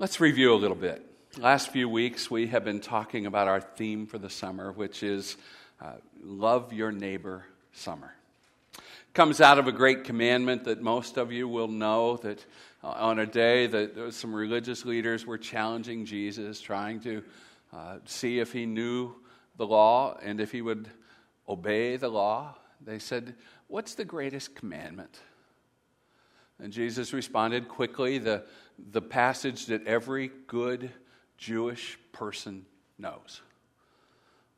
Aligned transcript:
Let's 0.00 0.18
review 0.18 0.54
a 0.54 0.56
little 0.56 0.78
bit. 0.78 1.04
Last 1.36 1.68
few 1.68 1.86
weeks, 1.86 2.30
we 2.30 2.46
have 2.46 2.64
been 2.64 2.80
talking 2.80 3.26
about 3.26 3.48
our 3.48 3.60
theme 3.60 4.06
for 4.06 4.16
the 4.16 4.30
summer, 4.30 4.72
which 4.72 5.02
is 5.02 5.36
uh, 5.78 5.92
Love 6.24 6.72
Your 6.72 6.90
Neighbor 6.90 7.44
Summer. 7.74 8.14
Comes 9.12 9.42
out 9.42 9.58
of 9.58 9.66
a 9.66 9.72
great 9.72 10.04
commandment 10.04 10.64
that 10.64 10.80
most 10.80 11.18
of 11.18 11.32
you 11.32 11.46
will 11.46 11.68
know 11.68 12.16
that 12.16 12.42
uh, 12.82 12.92
on 12.92 13.18
a 13.18 13.26
day 13.26 13.66
that 13.66 14.14
some 14.14 14.34
religious 14.34 14.86
leaders 14.86 15.26
were 15.26 15.36
challenging 15.36 16.06
Jesus, 16.06 16.62
trying 16.62 17.00
to 17.00 17.22
uh, 17.70 17.98
see 18.06 18.38
if 18.38 18.54
he 18.54 18.64
knew 18.64 19.14
the 19.58 19.66
law 19.66 20.16
and 20.22 20.40
if 20.40 20.50
he 20.50 20.62
would 20.62 20.88
obey 21.46 21.98
the 21.98 22.08
law. 22.08 22.56
They 22.80 23.00
said, 23.00 23.34
What's 23.66 23.96
the 23.96 24.06
greatest 24.06 24.54
commandment? 24.54 25.20
And 26.62 26.72
Jesus 26.72 27.12
responded 27.12 27.68
quickly 27.68 28.18
the, 28.18 28.44
the 28.92 29.02
passage 29.02 29.66
that 29.66 29.86
every 29.86 30.30
good 30.46 30.90
Jewish 31.38 31.98
person 32.12 32.66
knows 32.98 33.40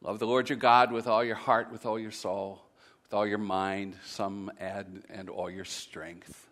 Love 0.02 0.18
the 0.18 0.26
Lord 0.26 0.48
your 0.48 0.58
God 0.58 0.90
with 0.90 1.06
all 1.06 1.22
your 1.22 1.36
heart, 1.36 1.70
with 1.70 1.86
all 1.86 1.96
your 1.96 2.10
soul, 2.10 2.60
with 3.04 3.14
all 3.14 3.24
your 3.24 3.38
mind, 3.38 3.94
some 4.04 4.50
add, 4.58 5.04
and 5.08 5.30
all 5.30 5.48
your 5.48 5.64
strength. 5.64 6.48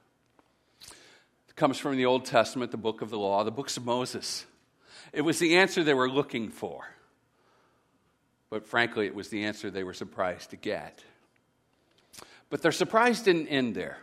It 1.49 1.57
comes 1.57 1.77
from 1.77 1.97
the 1.97 2.07
Old 2.07 2.27
Testament, 2.27 2.71
the 2.71 2.77
book 2.77 3.03
of 3.03 3.11
the 3.11 3.19
law, 3.19 3.43
the 3.43 3.51
books 3.51 3.77
of 3.77 3.85
Moses. 3.85 4.47
It 5.13 5.23
was 5.23 5.41
the 5.41 5.57
answer 5.57 5.83
they 5.83 5.95
were 5.95 6.09
looking 6.09 6.49
for. 6.49 6.85
But 8.51 8.67
frankly, 8.67 9.07
it 9.07 9.17
was 9.17 9.31
the 9.31 9.43
answer 9.43 9.69
they 9.69 9.83
were 9.83 9.95
surprised 9.95 10.51
to 10.51 10.57
get. 10.57 11.03
But 12.51 12.63
their 12.63 12.71
surprise 12.71 13.21
didn't 13.21 13.49
end 13.49 13.75
there. 13.75 13.99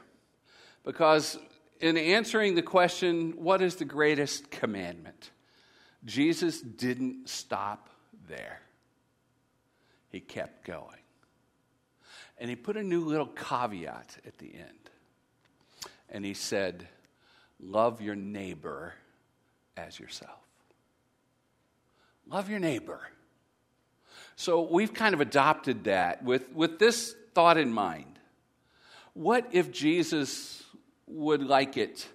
Because 0.88 1.38
in 1.82 1.98
answering 1.98 2.56
the 2.56 2.62
question, 2.62 3.34
what 3.36 3.62
is 3.62 3.76
the 3.76 3.84
greatest 3.84 4.50
commandment? 4.50 5.32
Jesus 6.06 6.62
didn't 6.62 7.28
stop 7.28 7.90
there. 8.30 8.62
He 10.10 10.22
kept 10.22 10.66
going. 10.66 11.02
And 12.38 12.50
he 12.50 12.56
put 12.56 12.78
a 12.78 12.84
new 12.84 13.04
little 13.04 13.28
caveat 13.28 14.16
at 14.26 14.38
the 14.38 14.54
end. 14.54 14.90
And 16.10 16.24
he 16.24 16.34
said, 16.34 16.88
Love 17.60 18.02
your 18.02 18.16
neighbor 18.16 18.94
as 19.76 20.00
yourself. 20.00 20.40
Love 22.30 22.50
your 22.50 22.60
neighbor. 22.60 23.02
So 24.38 24.62
we've 24.62 24.94
kind 24.94 25.14
of 25.14 25.20
adopted 25.20 25.84
that 25.84 26.24
with, 26.24 26.50
with 26.54 26.80
this 26.80 27.14
thought 27.34 27.58
in 27.58 27.74
mind. 27.74 28.20
What 29.14 29.48
if 29.52 29.72
Jesus 29.72 30.64
would 31.08 31.44
like 31.44 31.78
it 31.78 32.08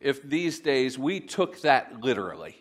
if 0.00 0.22
these 0.22 0.60
days 0.60 0.98
we 0.98 1.20
took 1.20 1.60
that 1.62 2.00
literally 2.00 2.56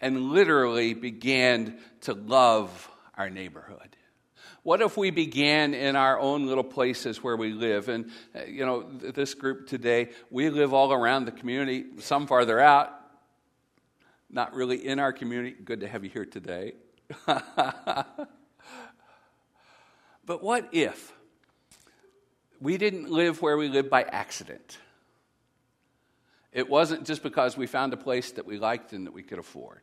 and 0.00 0.30
literally 0.30 0.94
began 0.94 1.78
to 2.02 2.14
love 2.14 2.90
our 3.16 3.30
neighborhood? 3.30 3.96
What 4.62 4.80
if 4.80 4.96
we 4.96 5.10
began 5.10 5.74
in 5.74 5.96
our 5.96 6.20
own 6.20 6.46
little 6.46 6.64
places 6.64 7.22
where 7.22 7.36
we 7.36 7.52
live? 7.52 7.88
And, 7.88 8.10
uh, 8.34 8.44
you 8.44 8.64
know, 8.64 8.82
this 8.92 9.34
group 9.34 9.66
today, 9.66 10.10
we 10.30 10.50
live 10.50 10.72
all 10.72 10.92
around 10.92 11.24
the 11.24 11.32
community, 11.32 11.84
some 11.98 12.28
farther 12.28 12.60
out, 12.60 12.90
not 14.30 14.54
really 14.54 14.86
in 14.86 15.00
our 15.00 15.12
community. 15.12 15.56
Good 15.64 15.80
to 15.80 15.88
have 15.88 16.04
you 16.04 16.10
here 16.10 16.24
today. 16.24 16.74
but 17.26 18.28
what 20.42 20.68
if 20.70 21.12
we 22.62 22.78
didn't 22.78 23.10
live 23.10 23.42
where 23.42 23.56
we 23.56 23.68
live 23.68 23.90
by 23.90 24.02
accident. 24.04 24.78
It 26.52 26.68
wasn't 26.68 27.06
just 27.06 27.22
because 27.22 27.56
we 27.56 27.66
found 27.66 27.92
a 27.92 27.96
place 27.96 28.32
that 28.32 28.46
we 28.46 28.58
liked 28.58 28.92
and 28.92 29.06
that 29.06 29.12
we 29.12 29.24
could 29.24 29.40
afford. 29.40 29.80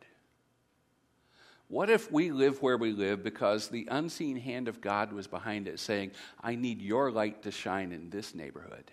What 1.67 1.89
if 1.89 2.11
we 2.11 2.31
live 2.31 2.61
where 2.61 2.77
we 2.77 2.93
live 2.93 3.21
because 3.21 3.67
the 3.67 3.87
unseen 3.91 4.37
hand 4.37 4.67
of 4.67 4.79
God 4.79 5.11
was 5.11 5.27
behind 5.27 5.67
it, 5.67 5.79
saying, 5.79 6.11
I 6.41 6.55
need 6.55 6.81
your 6.81 7.11
light 7.11 7.43
to 7.43 7.51
shine 7.51 7.91
in 7.91 8.09
this 8.09 8.33
neighborhood. 8.33 8.91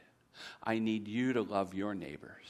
I 0.63 0.81
need 0.81 1.07
you 1.07 1.33
to 1.35 1.43
love 1.43 1.73
your 1.73 1.95
neighbors. 1.95 2.45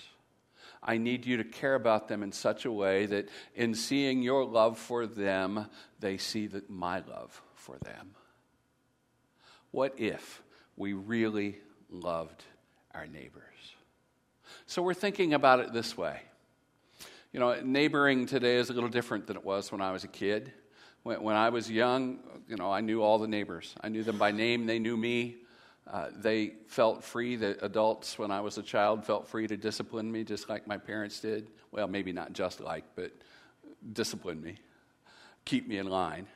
I 0.82 0.96
need 0.96 1.26
you 1.26 1.36
to 1.36 1.44
care 1.44 1.75
about 1.75 2.08
them 2.08 2.22
in 2.22 2.32
such 2.32 2.64
a 2.64 2.72
way 2.72 3.06
that 3.06 3.28
in 3.54 3.75
seeing 3.75 4.22
your 4.22 4.44
love 4.44 4.78
for 4.78 5.06
them, 5.06 5.66
they 6.00 6.16
see 6.16 6.48
my 6.69 7.02
love 7.08 7.41
for 7.54 7.76
them. 7.78 8.12
What 9.70 9.94
if 9.98 10.42
we 10.76 10.92
really 10.92 11.59
loved 11.91 12.44
our 12.94 13.06
neighbors. 13.06 13.42
So 14.66 14.82
we're 14.82 14.94
thinking 14.94 15.34
about 15.34 15.60
it 15.60 15.72
this 15.72 15.97
way. 15.97 16.20
You 17.32 17.41
know, 17.41 17.60
neighboring 17.62 18.26
today 18.26 18.56
is 18.56 18.70
a 18.70 18.72
little 18.72 18.88
different 18.88 19.26
than 19.26 19.37
it 19.37 19.44
was 19.44 19.70
when 19.70 19.81
I 19.81 19.92
was 19.92 20.04
a 20.04 20.09
kid. 20.09 20.53
When, 21.03 21.22
when 21.22 21.37
I 21.37 21.50
was 21.50 21.70
young, 21.70 22.19
you 22.48 22.56
know, 22.56 22.72
I 22.72 22.81
knew 22.81 23.03
all 23.03 23.19
the 23.19 23.28
neighbors. 23.28 23.75
I 23.81 23.88
knew 23.88 24.03
them 24.03 24.19
by 24.19 24.32
name, 24.32 24.66
they 24.66 24.78
knew 24.78 24.97
me. 24.97 25.37
Uh, 25.87 26.09
they 26.16 26.54
felt 26.66 27.04
free, 27.04 27.37
the 27.37 27.64
adults, 27.64 28.19
when 28.19 28.32
I 28.32 28.41
was 28.41 28.58
a 28.58 28.62
child, 28.62 29.04
felt 29.04 29.28
free 29.28 29.47
to 29.47 29.56
discipline 29.56 30.10
me 30.10 30.25
just 30.25 30.48
like 30.48 30.66
my 30.66 30.78
parents 30.78 31.20
did. 31.20 31.48
Well, 31.70 31.87
maybe 31.87 32.12
not 32.12 32.32
just 32.32 32.60
like, 32.60 32.84
but 32.97 33.12
discipline 33.93 34.43
me, 34.43 34.56
keep 35.44 35.69
me 35.69 35.78
in 35.78 35.87
line. 35.87 36.26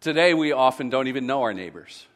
Today, 0.00 0.34
we 0.34 0.52
often 0.52 0.90
don't 0.90 1.06
even 1.08 1.26
know 1.26 1.42
our 1.42 1.54
neighbors. 1.54 2.06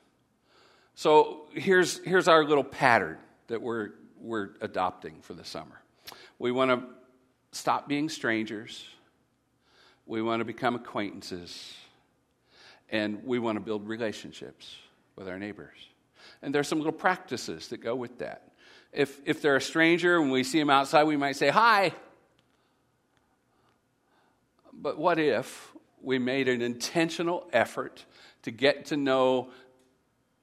So 0.94 1.46
here's, 1.52 1.98
here's 2.04 2.28
our 2.28 2.44
little 2.44 2.64
pattern 2.64 3.18
that 3.48 3.62
we're, 3.62 3.90
we're 4.20 4.50
adopting 4.60 5.20
for 5.22 5.34
the 5.34 5.44
summer. 5.44 5.80
We 6.38 6.52
want 6.52 6.70
to 6.70 6.86
stop 7.52 7.88
being 7.88 8.08
strangers, 8.08 8.84
we 10.06 10.22
want 10.22 10.40
to 10.40 10.44
become 10.44 10.74
acquaintances, 10.74 11.74
and 12.90 13.24
we 13.24 13.38
want 13.38 13.56
to 13.56 13.60
build 13.60 13.88
relationships 13.88 14.76
with 15.16 15.28
our 15.28 15.38
neighbors. 15.38 15.76
And 16.42 16.54
there's 16.54 16.68
some 16.68 16.78
little 16.78 16.92
practices 16.92 17.68
that 17.68 17.78
go 17.78 17.94
with 17.94 18.18
that. 18.18 18.48
If, 18.92 19.20
if 19.24 19.40
they're 19.40 19.56
a 19.56 19.60
stranger 19.60 20.20
and 20.20 20.30
we 20.30 20.44
see 20.44 20.58
them 20.58 20.70
outside, 20.70 21.04
we 21.04 21.16
might 21.16 21.36
say, 21.36 21.48
Hi. 21.48 21.92
But 24.72 24.98
what 24.98 25.18
if 25.18 25.72
we 26.02 26.18
made 26.18 26.48
an 26.48 26.60
intentional 26.60 27.48
effort 27.52 28.04
to 28.42 28.50
get 28.50 28.86
to 28.86 28.96
know 28.96 29.50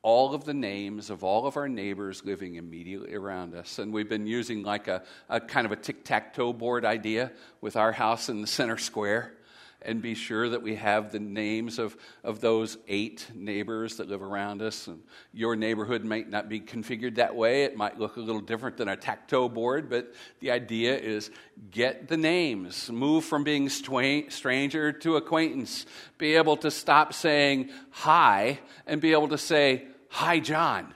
all 0.02 0.34
of 0.34 0.46
the 0.46 0.54
names 0.54 1.10
of 1.10 1.24
all 1.24 1.46
of 1.46 1.58
our 1.58 1.68
neighbors 1.68 2.24
living 2.24 2.56
immediately 2.56 3.14
around 3.14 3.54
us. 3.54 3.80
And 3.80 3.92
we've 3.92 4.08
been 4.08 4.28
using 4.28 4.64
like 4.64 4.88
a, 4.88 5.04
a 5.28 5.42
kind 5.42 5.66
of 5.66 5.72
a 5.72 5.76
tic 5.76 6.04
tac 6.04 6.34
toe 6.34 6.54
board 6.54 6.86
idea 6.86 7.32
with 7.60 7.76
our 7.76 7.92
house 7.92 8.30
in 8.30 8.42
the 8.42 8.48
center 8.48 8.78
square 8.78 9.34
and 9.82 10.02
be 10.02 10.14
sure 10.14 10.50
that 10.50 10.62
we 10.62 10.76
have 10.76 11.12
the 11.12 11.20
names 11.20 11.80
of, 11.80 11.96
of 12.24 12.42
those 12.42 12.78
eight 12.88 13.28
neighbors 13.34 13.98
that 13.98 14.10
live 14.10 14.22
around 14.22 14.62
us. 14.62 14.88
And 14.88 15.02
your 15.34 15.56
neighborhood 15.56 16.04
might 16.04 16.30
not 16.30 16.50
be 16.50 16.60
configured 16.60 17.16
that 17.16 17.36
way. 17.36 17.64
It 17.64 17.78
might 17.78 17.98
look 17.98 18.18
a 18.18 18.20
little 18.20 18.42
different 18.42 18.78
than 18.78 18.90
a 18.90 18.98
tac-toe 18.98 19.50
board, 19.50 19.90
but 19.90 20.14
the 20.42 20.52
idea 20.52 20.98
is 20.98 21.32
get 21.72 22.10
the 22.10 22.18
names, 22.18 22.92
move 22.92 23.24
from 23.24 23.44
being 23.44 23.70
stranger 23.70 24.92
to 24.92 25.16
acquaintance, 25.16 25.86
be 26.18 26.36
able 26.36 26.58
to 26.58 26.72
stop 26.72 27.14
saying 27.14 27.70
hi 27.92 28.60
and 28.86 29.00
be 29.00 29.14
able 29.14 29.30
to 29.30 29.38
say, 29.38 29.86
Hi, 30.12 30.40
John. 30.40 30.94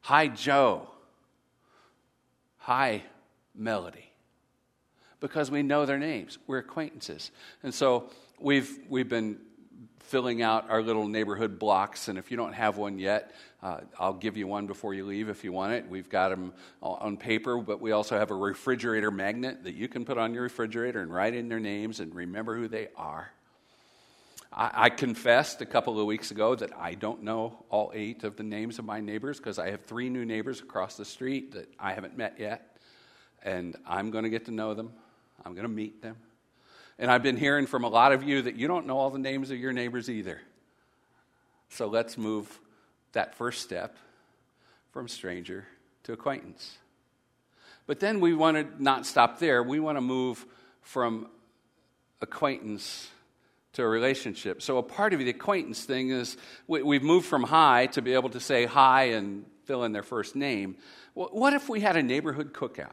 Hi, 0.00 0.26
Joe. 0.26 0.88
Hi, 2.58 3.04
Melody 3.54 4.11
because 5.22 5.50
we 5.50 5.62
know 5.62 5.86
their 5.86 5.98
names. 5.98 6.36
We're 6.46 6.58
acquaintances. 6.58 7.30
And 7.62 7.72
so 7.72 8.10
we've, 8.38 8.70
we've 8.90 9.08
been 9.08 9.38
filling 10.00 10.42
out 10.42 10.68
our 10.68 10.82
little 10.82 11.08
neighborhood 11.08 11.58
blocks. 11.58 12.08
And 12.08 12.18
if 12.18 12.30
you 12.30 12.36
don't 12.36 12.52
have 12.52 12.76
one 12.76 12.98
yet, 12.98 13.32
uh, 13.62 13.80
I'll 13.98 14.12
give 14.12 14.36
you 14.36 14.46
one 14.46 14.66
before 14.66 14.92
you 14.92 15.06
leave 15.06 15.30
if 15.30 15.44
you 15.44 15.52
want 15.52 15.72
it. 15.72 15.88
We've 15.88 16.10
got 16.10 16.28
them 16.28 16.52
on 16.82 17.16
paper, 17.16 17.56
but 17.58 17.80
we 17.80 17.92
also 17.92 18.18
have 18.18 18.30
a 18.30 18.34
refrigerator 18.34 19.10
magnet 19.10 19.64
that 19.64 19.74
you 19.74 19.88
can 19.88 20.04
put 20.04 20.18
on 20.18 20.34
your 20.34 20.42
refrigerator 20.42 21.00
and 21.00 21.14
write 21.14 21.34
in 21.34 21.48
their 21.48 21.60
names 21.60 22.00
and 22.00 22.14
remember 22.14 22.56
who 22.56 22.68
they 22.68 22.88
are. 22.96 23.30
I, 24.52 24.70
I 24.74 24.90
confessed 24.90 25.62
a 25.62 25.66
couple 25.66 25.98
of 25.98 26.06
weeks 26.06 26.32
ago 26.32 26.56
that 26.56 26.76
I 26.76 26.94
don't 26.94 27.22
know 27.22 27.64
all 27.70 27.92
eight 27.94 28.24
of 28.24 28.36
the 28.36 28.42
names 28.42 28.78
of 28.78 28.84
my 28.84 29.00
neighbors 29.00 29.38
because 29.38 29.58
I 29.58 29.70
have 29.70 29.82
three 29.82 30.10
new 30.10 30.24
neighbors 30.24 30.60
across 30.60 30.96
the 30.96 31.04
street 31.04 31.52
that 31.52 31.72
I 31.78 31.92
haven't 31.92 32.18
met 32.18 32.34
yet. 32.38 32.76
And 33.44 33.76
I'm 33.86 34.10
going 34.10 34.24
to 34.24 34.30
get 34.30 34.44
to 34.46 34.50
know 34.50 34.74
them. 34.74 34.92
I'm 35.44 35.54
going 35.54 35.66
to 35.66 35.72
meet 35.72 36.02
them. 36.02 36.16
And 36.98 37.10
I've 37.10 37.22
been 37.22 37.36
hearing 37.36 37.66
from 37.66 37.84
a 37.84 37.88
lot 37.88 38.12
of 38.12 38.22
you 38.22 38.42
that 38.42 38.56
you 38.56 38.68
don't 38.68 38.86
know 38.86 38.98
all 38.98 39.10
the 39.10 39.18
names 39.18 39.50
of 39.50 39.58
your 39.58 39.72
neighbors 39.72 40.08
either. 40.08 40.40
So 41.70 41.86
let's 41.86 42.18
move 42.18 42.60
that 43.12 43.34
first 43.34 43.62
step 43.62 43.96
from 44.92 45.08
stranger 45.08 45.66
to 46.04 46.12
acquaintance. 46.12 46.76
But 47.86 47.98
then 47.98 48.20
we 48.20 48.34
want 48.34 48.56
to 48.56 48.82
not 48.82 49.06
stop 49.06 49.38
there. 49.38 49.62
We 49.62 49.80
want 49.80 49.96
to 49.96 50.02
move 50.02 50.44
from 50.82 51.28
acquaintance 52.20 53.10
to 53.72 53.82
a 53.82 53.88
relationship. 53.88 54.62
So 54.62 54.78
a 54.78 54.82
part 54.82 55.12
of 55.12 55.18
the 55.18 55.30
acquaintance 55.30 55.84
thing 55.84 56.10
is 56.10 56.36
we, 56.66 56.96
have 56.96 57.02
moved 57.02 57.26
from 57.26 57.42
hi 57.42 57.86
to 57.92 58.02
be 58.02 58.12
able 58.12 58.28
to 58.30 58.40
say 58.40 58.66
hi 58.66 59.04
and 59.04 59.46
fill 59.64 59.84
in 59.84 59.92
their 59.92 60.02
first 60.02 60.36
name. 60.36 60.76
What 61.14 61.54
if 61.54 61.68
we 61.68 61.80
had 61.80 61.96
a 61.96 62.02
neighborhood 62.02 62.52
cookout? 62.52 62.90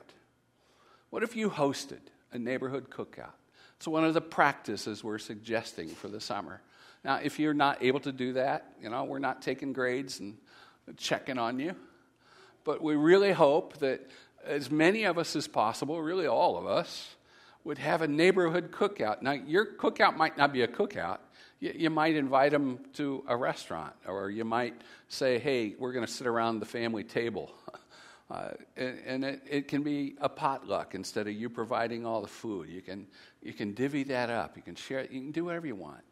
What 1.10 1.24
if 1.24 1.36
you 1.36 1.50
hosted 1.50 2.00
a 2.31 2.40
neighborhood 2.40 2.90
cookout. 2.90 3.34
It's 3.78 3.88
one 3.88 4.04
of 4.04 4.14
the 4.14 4.22
practices 4.22 5.04
we're 5.04 5.20
suggesting 5.20 5.90
for 5.90 6.08
the 6.08 6.20
summer. 6.20 6.62
Now, 7.04 7.20
if 7.24 7.40
you're 7.40 7.54
not 7.54 7.81
able 7.81 8.02
to 8.02 8.12
do 8.12 8.34
that, 8.34 8.74
you 8.81 8.90
know, 8.90 9.06
we're 9.06 9.20
not 9.20 9.42
taking 9.42 9.72
grades 9.72 10.20
and 10.20 10.38
checking 10.98 11.38
on 11.38 11.60
you. 11.60 11.76
But 12.66 12.84
we 12.84 12.96
really 12.96 13.31
hope 13.31 13.78
that 13.78 14.06
as 14.46 14.70
many 14.70 15.06
of 15.06 15.18
us 15.18 15.36
as 15.36 15.48
possible, 15.48 16.02
really 16.02 16.28
all 16.28 16.58
of 16.58 16.66
us, 16.66 17.16
would 17.64 17.78
have 17.78 18.02
a 18.02 18.08
neighborhood 18.08 18.72
cookout. 18.72 19.22
Now, 19.22 19.32
your 19.32 19.66
cookout 19.66 20.16
might 20.16 20.38
not 20.38 20.54
be 20.54 20.62
a 20.62 20.68
cookout. 20.68 21.20
You, 21.60 21.74
you 21.75 21.90
might 21.90 22.16
invite 22.16 22.52
them 22.52 22.80
to 22.94 23.24
a 23.28 23.36
restaurant, 23.36 23.94
or 24.08 24.30
you 24.30 24.46
might 24.46 24.74
say, 25.08 25.40
hey, 25.40 25.75
we're 25.78 25.92
going 25.92 26.06
to 26.06 26.12
sit 26.12 26.28
around 26.28 26.60
the 26.60 26.66
family 26.66 27.04
table. 27.04 27.52
Uh, 28.30 28.50
and, 28.78 29.00
and 29.06 29.26
it, 29.26 29.42
it, 29.50 29.68
can 29.68 29.81
be 29.81 30.16
a 30.22 30.30
potluck 30.30 30.94
instead 30.94 31.28
of 31.28 31.34
you 31.34 31.50
providing 31.50 32.06
all 32.06 32.22
the 32.22 32.28
food. 32.28 32.70
You 32.70 32.81
can, 32.81 33.08
you 33.42 33.54
can 33.54 33.74
divvy 33.74 34.04
that 34.04 34.30
up. 34.30 34.56
You 34.56 34.62
can 34.62 34.76
share 34.76 35.00
it. 35.00 35.12
You 35.12 35.20
can 35.20 35.31
do 35.31 35.46
whatever 35.46 35.66
you 35.66 35.76
want. 35.76 36.04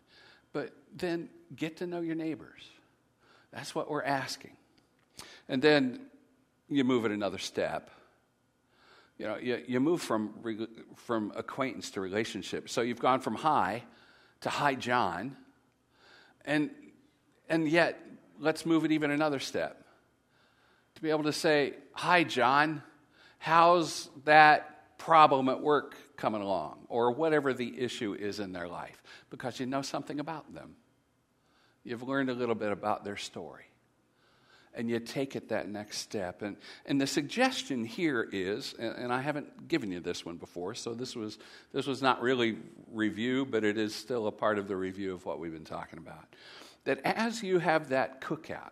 But 0.52 0.72
then 0.96 1.30
get 1.56 1.78
to 1.78 1.86
know 1.86 2.02
your 2.02 2.16
neighbors. 2.16 2.64
That's 3.52 3.76
what 3.76 3.90
we're 3.90 4.04
asking. 4.04 4.58
And 5.48 5.62
then 5.62 6.08
you 6.68 6.84
move 6.84 7.06
it 7.06 7.12
another 7.12 7.38
step. 7.38 7.92
You 9.20 9.28
know, 9.28 9.38
you, 9.38 9.64
you 9.68 9.80
move 9.80 10.02
from, 10.02 10.34
from 10.96 11.34
acquaintance 11.36 11.92
to 11.92 12.02
relationship. 12.02 12.70
So 12.70 12.82
you've 12.82 13.00
gone 13.00 13.20
from 13.20 13.36
hi 13.36 13.84
to 14.42 14.50
hi, 14.50 14.76
John. 14.76 15.36
And, 16.46 16.72
and 17.50 17.68
yet, 17.68 18.00
let's 18.40 18.66
move 18.66 18.86
it 18.86 18.92
even 18.92 19.12
another 19.12 19.40
step. 19.40 19.84
To 20.98 21.04
be 21.04 21.12
able 21.12 21.26
to 21.26 21.34
say, 21.34 21.76
hi, 21.92 22.24
John, 22.24 22.82
how's 23.38 24.10
that 24.26 24.98
problem 24.98 25.48
at 25.48 25.62
work 25.62 25.96
coming 26.16 26.42
along? 26.42 26.88
Or 26.90 27.12
whatever 27.12 27.54
the 27.54 27.80
issue 27.80 28.16
is 28.16 28.40
in 28.40 28.52
their 28.52 28.68
life, 28.68 29.04
because 29.30 29.60
you 29.60 29.68
know 29.68 29.84
something 29.84 30.20
about 30.20 30.56
them. 30.56 30.76
You've 31.84 32.02
learned 32.02 32.32
a 32.32 32.34
little 32.34 32.56
bit 32.56 32.72
about 32.72 33.06
their 33.06 33.16
story 33.16 33.66
and 34.74 34.90
you 34.90 35.00
take 35.00 35.36
it 35.36 35.50
that 35.50 35.70
next 35.70 36.00
step. 36.00 36.42
And, 36.42 36.58
and 36.88 37.00
the 37.00 37.06
suggestion 37.06 37.86
here 37.86 38.28
is, 38.32 38.74
and, 38.80 38.96
and, 38.96 39.14
I 39.14 39.22
haven't 39.22 39.68
given 39.68 39.92
you 39.92 40.00
this 40.00 40.26
one 40.26 40.38
before, 40.38 40.74
so 40.74 40.96
this 40.96 41.16
was, 41.16 41.38
this 41.74 41.86
was 41.86 42.02
not 42.02 42.22
really 42.24 42.58
review, 42.92 43.46
but 43.46 43.64
it 43.64 43.78
is 43.78 43.94
still 43.94 44.26
a 44.26 44.32
part 44.32 44.58
of 44.58 44.68
the 44.68 44.76
review 44.76 45.14
of 45.14 45.26
what 45.28 45.40
we've 45.40 45.54
been 45.54 45.64
talking 45.64 46.00
about. 46.00 46.26
That 46.86 47.02
as 47.04 47.44
you 47.44 47.60
have 47.60 47.90
that 47.90 48.22
cookout, 48.22 48.72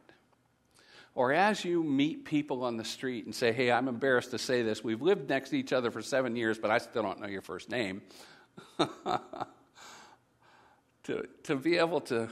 or 1.15 1.31
as 1.31 1.63
you 1.63 1.81
meet 1.81 2.25
people 2.25 2.65
on 2.65 2.75
the 2.75 2.83
street 2.83 3.25
and 3.25 3.33
say, 3.33 3.53
hey, 3.53 3.71
I'm 3.71 3.87
embarrassed 3.87 4.31
to 4.31 4.37
say 4.37 4.61
this, 4.61 4.83
we've 4.83 5.01
lived 5.01 5.29
next 5.29 5.49
to 5.51 5.57
each 5.57 5.71
other 5.71 5.89
for 5.89 6.01
seven 6.01 6.35
years, 6.35 6.59
but 6.59 6.69
I 6.69 6.77
still 6.77 7.03
don't 7.03 7.21
know 7.21 7.27
your 7.27 7.41
first 7.41 7.69
name. 7.69 8.01
to, 11.03 11.27
to 11.43 11.55
be 11.55 11.77
able 11.77 12.01
to 12.01 12.29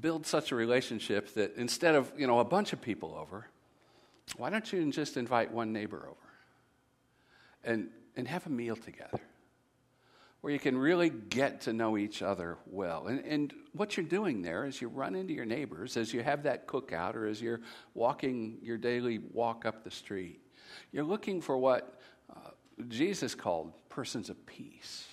build 0.00 0.26
such 0.26 0.52
a 0.52 0.56
relationship 0.56 1.34
that 1.34 1.56
instead 1.56 1.94
of 1.94 2.10
you 2.16 2.26
know 2.26 2.40
a 2.40 2.44
bunch 2.44 2.72
of 2.72 2.80
people 2.80 3.14
over, 3.14 3.46
why 4.36 4.50
don't 4.50 4.72
you 4.72 4.90
just 4.90 5.16
invite 5.16 5.52
one 5.52 5.72
neighbor 5.72 6.08
over 6.08 6.16
and 7.62 7.88
and 8.16 8.26
have 8.26 8.46
a 8.46 8.50
meal 8.50 8.76
together 8.76 9.20
where 10.44 10.52
you 10.52 10.58
can 10.58 10.76
really 10.76 11.08
get 11.08 11.62
to 11.62 11.72
know 11.72 11.96
each 11.96 12.20
other 12.20 12.58
well. 12.66 13.06
And, 13.06 13.24
and 13.24 13.54
what 13.72 13.96
you're 13.96 14.04
doing 14.04 14.42
there 14.42 14.66
is 14.66 14.78
you 14.78 14.88
run 14.88 15.14
into 15.14 15.32
your 15.32 15.46
neighbors 15.46 15.96
as 15.96 16.12
you 16.12 16.22
have 16.22 16.42
that 16.42 16.66
cookout 16.66 17.14
or 17.14 17.26
as 17.26 17.40
you're 17.40 17.62
walking 17.94 18.58
your 18.60 18.76
daily 18.76 19.20
walk 19.32 19.64
up 19.64 19.84
the 19.84 19.90
street. 19.90 20.42
You're 20.92 21.04
looking 21.04 21.40
for 21.40 21.56
what 21.56 21.98
uh, 22.28 22.50
Jesus 22.88 23.34
called 23.34 23.72
persons 23.88 24.28
of 24.28 24.44
peace. 24.44 25.06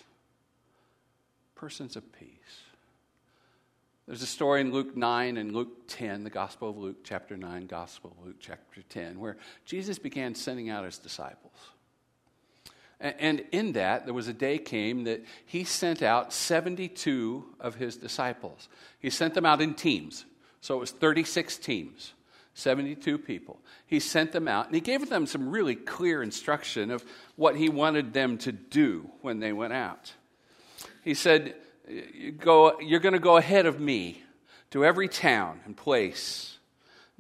Persons 1.56 1.96
of 1.96 2.12
peace. 2.12 2.28
There's 4.08 4.24
a 4.24 4.28
story 4.28 4.60
in 4.60 4.74
Luke 4.74 4.98
9 4.98 5.38
and 5.38 5.54
Luke 5.54 5.88
10, 5.88 6.26
the 6.26 6.30
Gospel 6.30 6.72
of 6.72 6.78
Luke, 6.78 7.06
chapter 7.06 7.38
9, 7.38 7.68
Gospel 7.68 8.14
of 8.20 8.28
Luke, 8.28 8.38
chapter 8.42 8.82
10, 8.82 9.18
where 9.18 9.38
Jesus 9.64 9.98
began 9.98 10.36
sending 10.36 10.70
out 10.70 10.84
his 10.84 10.98
disciples. 10.98 11.56
And 13.02 13.44
in 13.52 13.72
that, 13.72 14.06
there 14.06 14.14
was 14.14 14.28
a 14.28 14.34
day 14.34 14.60
came 14.60 15.06
that 15.06 15.26
he 15.46 15.64
sent 15.64 16.04
out 16.04 16.32
72 16.32 17.44
of 17.60 17.74
his 17.76 17.98
disciples. 17.98 18.70
He 19.00 19.10
sent 19.10 19.34
them 19.34 19.46
out 19.46 19.60
in 19.60 19.74
teams. 19.74 20.26
So 20.62 20.76
it 20.76 20.80
was 20.80 20.92
36 20.92 21.58
teams, 21.58 22.14
72 22.54 23.18
people. 23.18 23.60
He 23.88 24.00
sent 24.00 24.32
them 24.32 24.48
out, 24.48 24.68
and 24.68 24.76
he 24.76 24.82
gave 24.82 25.10
them 25.10 25.26
some 25.26 25.50
really 25.50 25.76
clear 25.76 26.22
instruction 26.22 26.92
of 26.92 27.04
what 27.36 27.56
he 27.56 27.70
wanted 27.70 28.14
them 28.14 28.38
to 28.40 28.52
do 28.52 29.10
when 29.22 29.40
they 29.40 29.52
went 29.52 29.74
out. 29.74 30.14
He 31.04 31.16
said, 31.16 31.56
go, 32.38 32.80
you're 32.80 33.00
going 33.00 33.14
to 33.14 33.20
go 33.20 33.38
ahead 33.38 33.66
of 33.66 33.80
me 33.80 34.22
to 34.70 34.86
every 34.86 35.08
town 35.08 35.62
and 35.66 35.76
place 35.76 36.60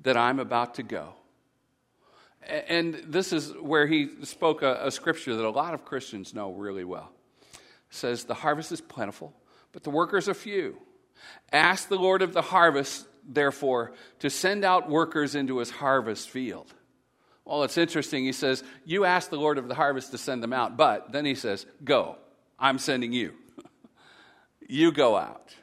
that 0.04 0.16
I'm 0.16 0.40
about 0.40 0.76
to 0.76 0.84
go. 0.84 1.16
And 2.48 2.96
this 3.08 3.34
is 3.34 3.54
where 3.60 3.88
he 3.88 4.10
spoke 4.24 4.62
a, 4.62 4.88
a 4.88 4.92
scripture 4.92 5.36
that 5.36 5.46
a 5.46 5.50
lot 5.50 5.74
of 5.74 5.86
Christians 5.86 6.34
know 6.34 6.52
really 6.52 6.84
well. 6.84 7.12
It 7.54 7.60
says, 7.92 8.24
The 8.24 8.34
harvest 8.34 8.72
is 8.72 8.82
plentiful, 8.82 9.34
but 9.72 9.84
the 9.84 9.90
workers 9.90 10.28
are 10.28 10.34
few. 10.34 10.78
Ask 11.52 11.88
the 11.88 11.98
Lord 11.98 12.22
of 12.22 12.34
the 12.34 12.42
harvest, 12.42 13.06
therefore, 13.28 13.94
to 14.20 14.30
send 14.30 14.66
out 14.66 14.90
workers 14.90 15.36
into 15.36 15.58
his 15.58 15.70
harvest 15.70 16.30
field. 16.30 16.74
Well, 17.46 17.64
it's 17.64 17.78
interesting. 17.78 18.24
He 18.24 18.32
says, 18.32 18.64
You 18.86 19.06
ask 19.06 19.30
the 19.30 19.38
Lord 19.38 19.58
of 19.58 19.68
the 19.68 19.76
harvest 19.76 20.12
to 20.12 20.18
send 20.18 20.42
them 20.42 20.54
out, 20.54 20.78
but 20.78 21.12
then 21.12 21.26
he 21.26 21.36
says, 21.36 21.66
Go, 21.84 22.18
I'm 22.58 22.80
sending 22.80 23.14
you 23.14 23.34
you 24.68 24.92
go 24.92 25.16
out 25.16 25.54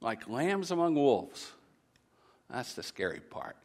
like 0.00 0.28
lambs 0.28 0.70
among 0.70 0.94
wolves. 0.94 1.50
That's 2.50 2.74
the 2.74 2.82
scary 2.82 3.20
part. 3.20 3.56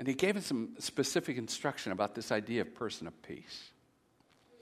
And 0.00 0.08
he 0.08 0.14
gave 0.14 0.38
us 0.38 0.46
some 0.46 0.70
specific 0.78 1.36
instruction 1.36 1.92
about 1.92 2.14
this 2.14 2.32
idea 2.32 2.62
of 2.62 2.74
person 2.74 3.06
of 3.06 3.22
peace. 3.22 3.68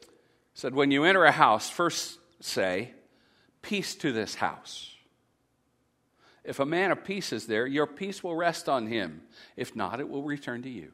He 0.01 0.07
said, 0.55 0.75
When 0.75 0.91
you 0.91 1.05
enter 1.05 1.25
a 1.25 1.31
house, 1.31 1.71
first 1.71 2.19
say, 2.41 2.91
Peace 3.63 3.95
to 3.97 4.11
this 4.11 4.35
house. 4.35 4.93
If 6.43 6.59
a 6.59 6.67
man 6.67 6.91
of 6.91 7.05
peace 7.05 7.33
is 7.33 7.47
there, 7.47 7.69
your 7.69 7.87
peace 7.87 8.25
will 8.25 8.35
rest 8.35 8.69
on 8.69 8.89
him. 8.89 9.23
If 9.57 9.77
not, 9.77 10.01
it 10.01 10.09
will 10.09 10.25
return 10.25 10.63
to 10.63 10.69
you. 10.69 10.91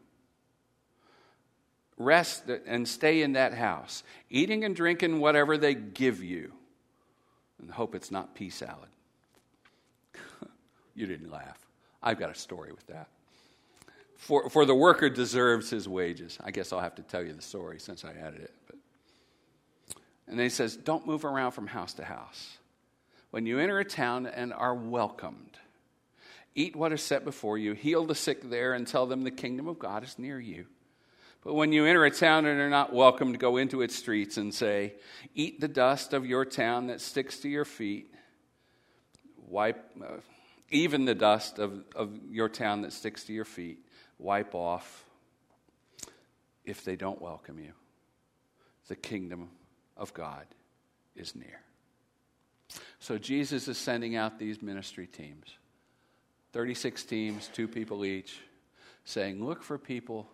Rest 1.96 2.50
and 2.66 2.86
stay 2.86 3.22
in 3.22 3.32
that 3.32 3.54
house, 3.54 4.02
eating 4.28 4.62
and 4.62 4.76
drinking 4.76 5.20
whatever 5.20 5.56
they 5.56 5.72
give 5.72 6.22
you, 6.22 6.52
and 7.58 7.70
hope 7.70 7.94
it's 7.94 8.10
not 8.10 8.34
pea 8.34 8.50
salad. 8.50 8.90
you 10.94 11.06
didn't 11.06 11.30
laugh. 11.30 11.58
I've 12.02 12.18
got 12.18 12.28
a 12.28 12.34
story 12.34 12.70
with 12.70 12.86
that. 12.88 13.08
For, 14.24 14.48
for 14.48 14.64
the 14.64 14.74
worker 14.74 15.10
deserves 15.10 15.68
his 15.68 15.86
wages. 15.86 16.38
I 16.42 16.50
guess 16.50 16.72
I'll 16.72 16.80
have 16.80 16.94
to 16.94 17.02
tell 17.02 17.22
you 17.22 17.34
the 17.34 17.42
story 17.42 17.78
since 17.78 18.06
I 18.06 18.12
added 18.12 18.40
it. 18.40 18.54
But. 18.66 18.76
And 20.26 20.38
then 20.38 20.46
he 20.46 20.50
says, 20.50 20.76
Don't 20.76 21.06
move 21.06 21.26
around 21.26 21.50
from 21.50 21.66
house 21.66 21.92
to 21.94 22.04
house. 22.04 22.56
When 23.32 23.44
you 23.44 23.58
enter 23.58 23.78
a 23.78 23.84
town 23.84 24.24
and 24.24 24.54
are 24.54 24.74
welcomed, 24.74 25.58
eat 26.54 26.74
what 26.74 26.90
is 26.90 27.02
set 27.02 27.26
before 27.26 27.58
you, 27.58 27.74
heal 27.74 28.06
the 28.06 28.14
sick 28.14 28.48
there, 28.48 28.72
and 28.72 28.86
tell 28.86 29.04
them 29.04 29.24
the 29.24 29.30
kingdom 29.30 29.68
of 29.68 29.78
God 29.78 30.02
is 30.04 30.18
near 30.18 30.40
you. 30.40 30.64
But 31.42 31.52
when 31.52 31.72
you 31.72 31.84
enter 31.84 32.06
a 32.06 32.10
town 32.10 32.46
and 32.46 32.58
are 32.58 32.70
not 32.70 32.94
welcomed, 32.94 33.38
go 33.38 33.58
into 33.58 33.82
its 33.82 33.94
streets 33.94 34.38
and 34.38 34.54
say, 34.54 34.94
Eat 35.34 35.60
the 35.60 35.68
dust 35.68 36.14
of 36.14 36.24
your 36.24 36.46
town 36.46 36.86
that 36.86 37.02
sticks 37.02 37.40
to 37.40 37.50
your 37.50 37.66
feet, 37.66 38.10
wipe, 39.48 39.84
uh, 40.02 40.16
even 40.70 41.04
the 41.04 41.14
dust 41.14 41.58
of, 41.58 41.84
of 41.94 42.18
your 42.30 42.48
town 42.48 42.80
that 42.82 42.94
sticks 42.94 43.24
to 43.24 43.34
your 43.34 43.44
feet, 43.44 43.83
wipe 44.18 44.54
off 44.54 45.04
if 46.64 46.84
they 46.84 46.96
don't 46.96 47.20
welcome 47.20 47.58
you. 47.58 47.72
The 48.88 48.96
kingdom 48.96 49.50
of 49.96 50.12
God 50.14 50.46
is 51.16 51.34
near. 51.34 51.60
So 52.98 53.18
Jesus 53.18 53.68
is 53.68 53.78
sending 53.78 54.16
out 54.16 54.38
these 54.38 54.62
ministry 54.62 55.06
teams 55.06 55.56
36 56.52 57.02
teams, 57.04 57.50
two 57.52 57.66
people 57.66 58.04
each, 58.04 58.38
saying, 59.04 59.44
Look 59.44 59.62
for 59.62 59.76
people 59.76 60.28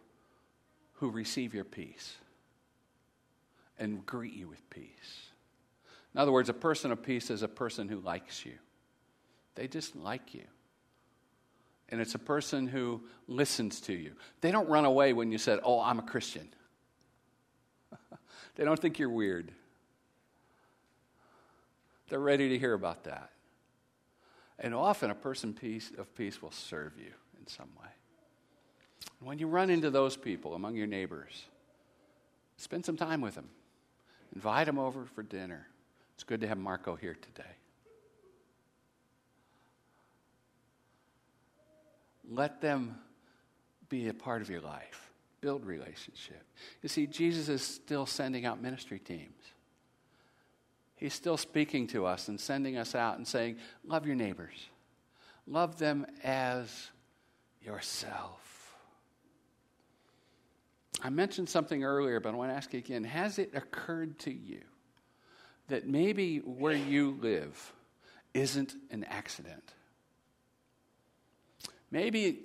who 0.95 1.11
receive 1.11 1.55
your 1.55 1.65
peace 1.65 2.15
and 3.79 4.05
greet 4.05 4.35
you 4.35 4.47
with 4.47 4.69
peace. 4.69 5.31
In 6.15 6.21
other 6.21 6.31
words, 6.31 6.51
a 6.51 6.55
person 6.55 6.93
of 6.93 7.03
peace 7.03 7.31
is 7.31 7.43
a 7.43 7.49
person 7.49 7.89
who 7.89 8.01
likes 8.01 8.45
you. 8.45 8.53
They 9.55 9.67
just 9.67 9.97
like 9.97 10.35
you. 10.35 10.45
And 11.91 12.01
it's 12.01 12.15
a 12.15 12.19
person 12.19 12.67
who 12.67 13.03
listens 13.27 13.81
to 13.83 13.93
you. 13.93 14.13
They 14.41 14.53
don't 14.53 14.69
run 14.69 14.85
away 14.85 15.13
when 15.13 15.33
you 15.33 15.39
said, 15.39 15.61
Oh, 15.65 15.81
I'm 15.81 15.99
a 15.99 16.03
Christian. 16.03 16.49
they 18.55 18.65
don't 18.65 18.79
think 18.79 18.99
you're 18.99 19.09
weird. 19.09 19.51
They're 22.09 22.21
ready 22.21 22.49
to 22.51 22.59
hear 22.59 22.75
about 22.75 23.05
that. 23.05 23.31
And 24.59 24.75
often 24.75 25.11
a 25.11 25.15
person 25.15 25.57
of 25.99 26.15
peace 26.15 26.43
will 26.43 26.51
serve 26.51 26.93
you 26.99 27.13
in 27.41 27.47
some 27.47 27.69
way. 27.81 27.89
When 29.21 29.39
you 29.39 29.49
run 29.49 29.71
into 29.71 29.91
those 29.91 30.17
people 30.17 30.55
among 30.55 30.77
your 30.77 30.87
neighbors, 30.87 31.45
Spend 32.61 32.85
some 32.85 32.99
time 32.99 33.23
with 33.23 33.37
them. 33.37 33.49
Invite 34.35 34.67
them 34.67 34.79
over 34.79 35.07
for 35.07 35.23
dinner. 35.23 35.67
It's 36.15 36.25
good 36.25 36.43
to 36.43 36.47
have 36.47 36.59
Marco 36.59 36.95
here 36.95 37.15
today. 37.15 37.49
Let 42.31 42.61
them 42.61 42.97
be 43.89 44.09
a 44.09 44.15
part 44.15 44.41
of 44.41 44.49
your 44.49 44.61
life. 44.61 45.11
Build 45.41 45.67
relationship. 45.67 46.43
You 46.81 46.89
see, 46.89 47.07
Jesus 47.07 47.49
is 47.49 47.63
still 47.63 48.07
sending 48.07 48.47
out 48.47 48.63
ministry 48.63 49.01
teams. 49.01 49.35
He's 50.95 51.15
still 51.15 51.37
speaking 51.37 51.87
to 51.89 52.07
us 52.07 52.29
and 52.29 52.39
sending 52.39 52.77
us 52.77 52.95
out 52.95 53.17
and 53.17 53.27
saying, 53.27 53.57
Love 53.85 54.07
your 54.07 54.15
neighbors. 54.15 54.69
Love 55.47 55.79
them 55.79 56.07
as 56.23 56.91
yourself. 57.63 58.77
I 61.03 61.09
mentioned 61.09 61.49
something 61.49 61.83
earlier, 61.83 62.21
but 62.21 62.35
I 62.35 62.37
want 62.37 62.51
to 62.51 62.55
ask 62.55 62.73
you 62.73 62.79
again. 62.79 63.05
Has 63.05 63.39
it 63.39 63.51
occurred 63.55 64.19
to 64.21 64.33
you 64.33 64.61
that 65.69 65.89
maybe 65.89 66.39
where 66.39 66.77
you 66.77 67.19
live 67.21 67.73
isn't 68.35 68.75
an 68.91 69.05
accident? 69.05 69.75
Maybe 71.91 72.41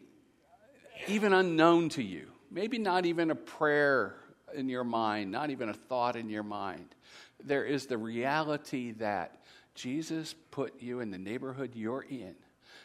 even 1.08 1.34
unknown 1.34 1.90
to 1.90 2.04
you, 2.04 2.28
maybe 2.50 2.78
not 2.78 3.06
even 3.06 3.32
a 3.32 3.36
prayer 3.36 4.16
in 4.54 4.70
your 4.70 4.84
mind, 4.84 5.32
not 5.32 5.50
even 5.50 5.70
a 5.70 5.74
thought 5.74 6.16
in 6.16 6.30
your 6.30 6.44
mind. 6.44 6.96
There 7.44 7.64
is 7.64 7.86
the 7.86 7.98
reality 7.98 8.94
that 8.94 9.42
Jesus 9.76 10.34
put 10.52 10.82
you 10.82 11.02
in 11.02 11.12
the 11.12 11.18
neighborhood 11.18 11.72
you're 11.76 12.06
in 12.10 12.36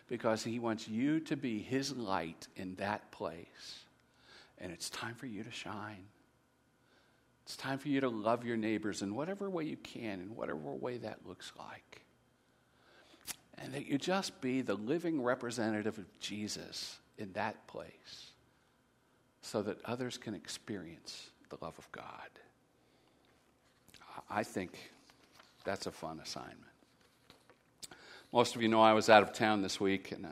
because 0.08 0.42
he 0.42 0.58
wants 0.58 0.88
you 0.88 1.20
to 1.20 1.36
be 1.36 1.60
his 1.60 1.96
light 1.96 2.48
in 2.56 2.74
that 2.76 3.10
place. 3.12 3.84
And 4.58 4.72
it's 4.72 4.90
time 4.90 5.14
for 5.14 5.26
you 5.26 5.44
to 5.44 5.50
shine. 5.50 6.04
It's 7.44 7.56
time 7.56 7.78
for 7.78 7.88
you 7.88 8.00
to 8.00 8.08
love 8.08 8.44
your 8.44 8.56
neighbors 8.56 9.02
in 9.02 9.14
whatever 9.14 9.48
way 9.48 9.64
you 9.64 9.76
can, 9.76 10.20
in 10.20 10.36
whatever 10.36 10.58
way 10.58 10.98
that 10.98 11.26
looks 11.26 11.52
like. 11.58 12.02
And 13.60 13.74
that 13.74 13.86
you 13.86 13.98
just 13.98 14.40
be 14.40 14.62
the 14.62 14.74
living 14.74 15.22
representative 15.22 15.98
of 15.98 16.06
Jesus 16.18 16.98
in 17.18 17.32
that 17.34 17.66
place 17.66 18.30
so 19.42 19.62
that 19.62 19.78
others 19.84 20.16
can 20.16 20.34
experience 20.34 21.30
the 21.50 21.58
love 21.60 21.74
of 21.78 21.90
God. 21.92 22.30
I 24.28 24.42
think 24.42 24.92
that's 25.64 25.86
a 25.86 25.90
fun 25.90 26.20
assignment. 26.20 26.56
Most 28.32 28.54
of 28.54 28.62
you 28.62 28.68
know 28.68 28.80
I 28.80 28.92
was 28.92 29.08
out 29.08 29.22
of 29.22 29.32
town 29.32 29.60
this 29.60 29.80
week, 29.80 30.12
and 30.12 30.26
uh, 30.26 30.28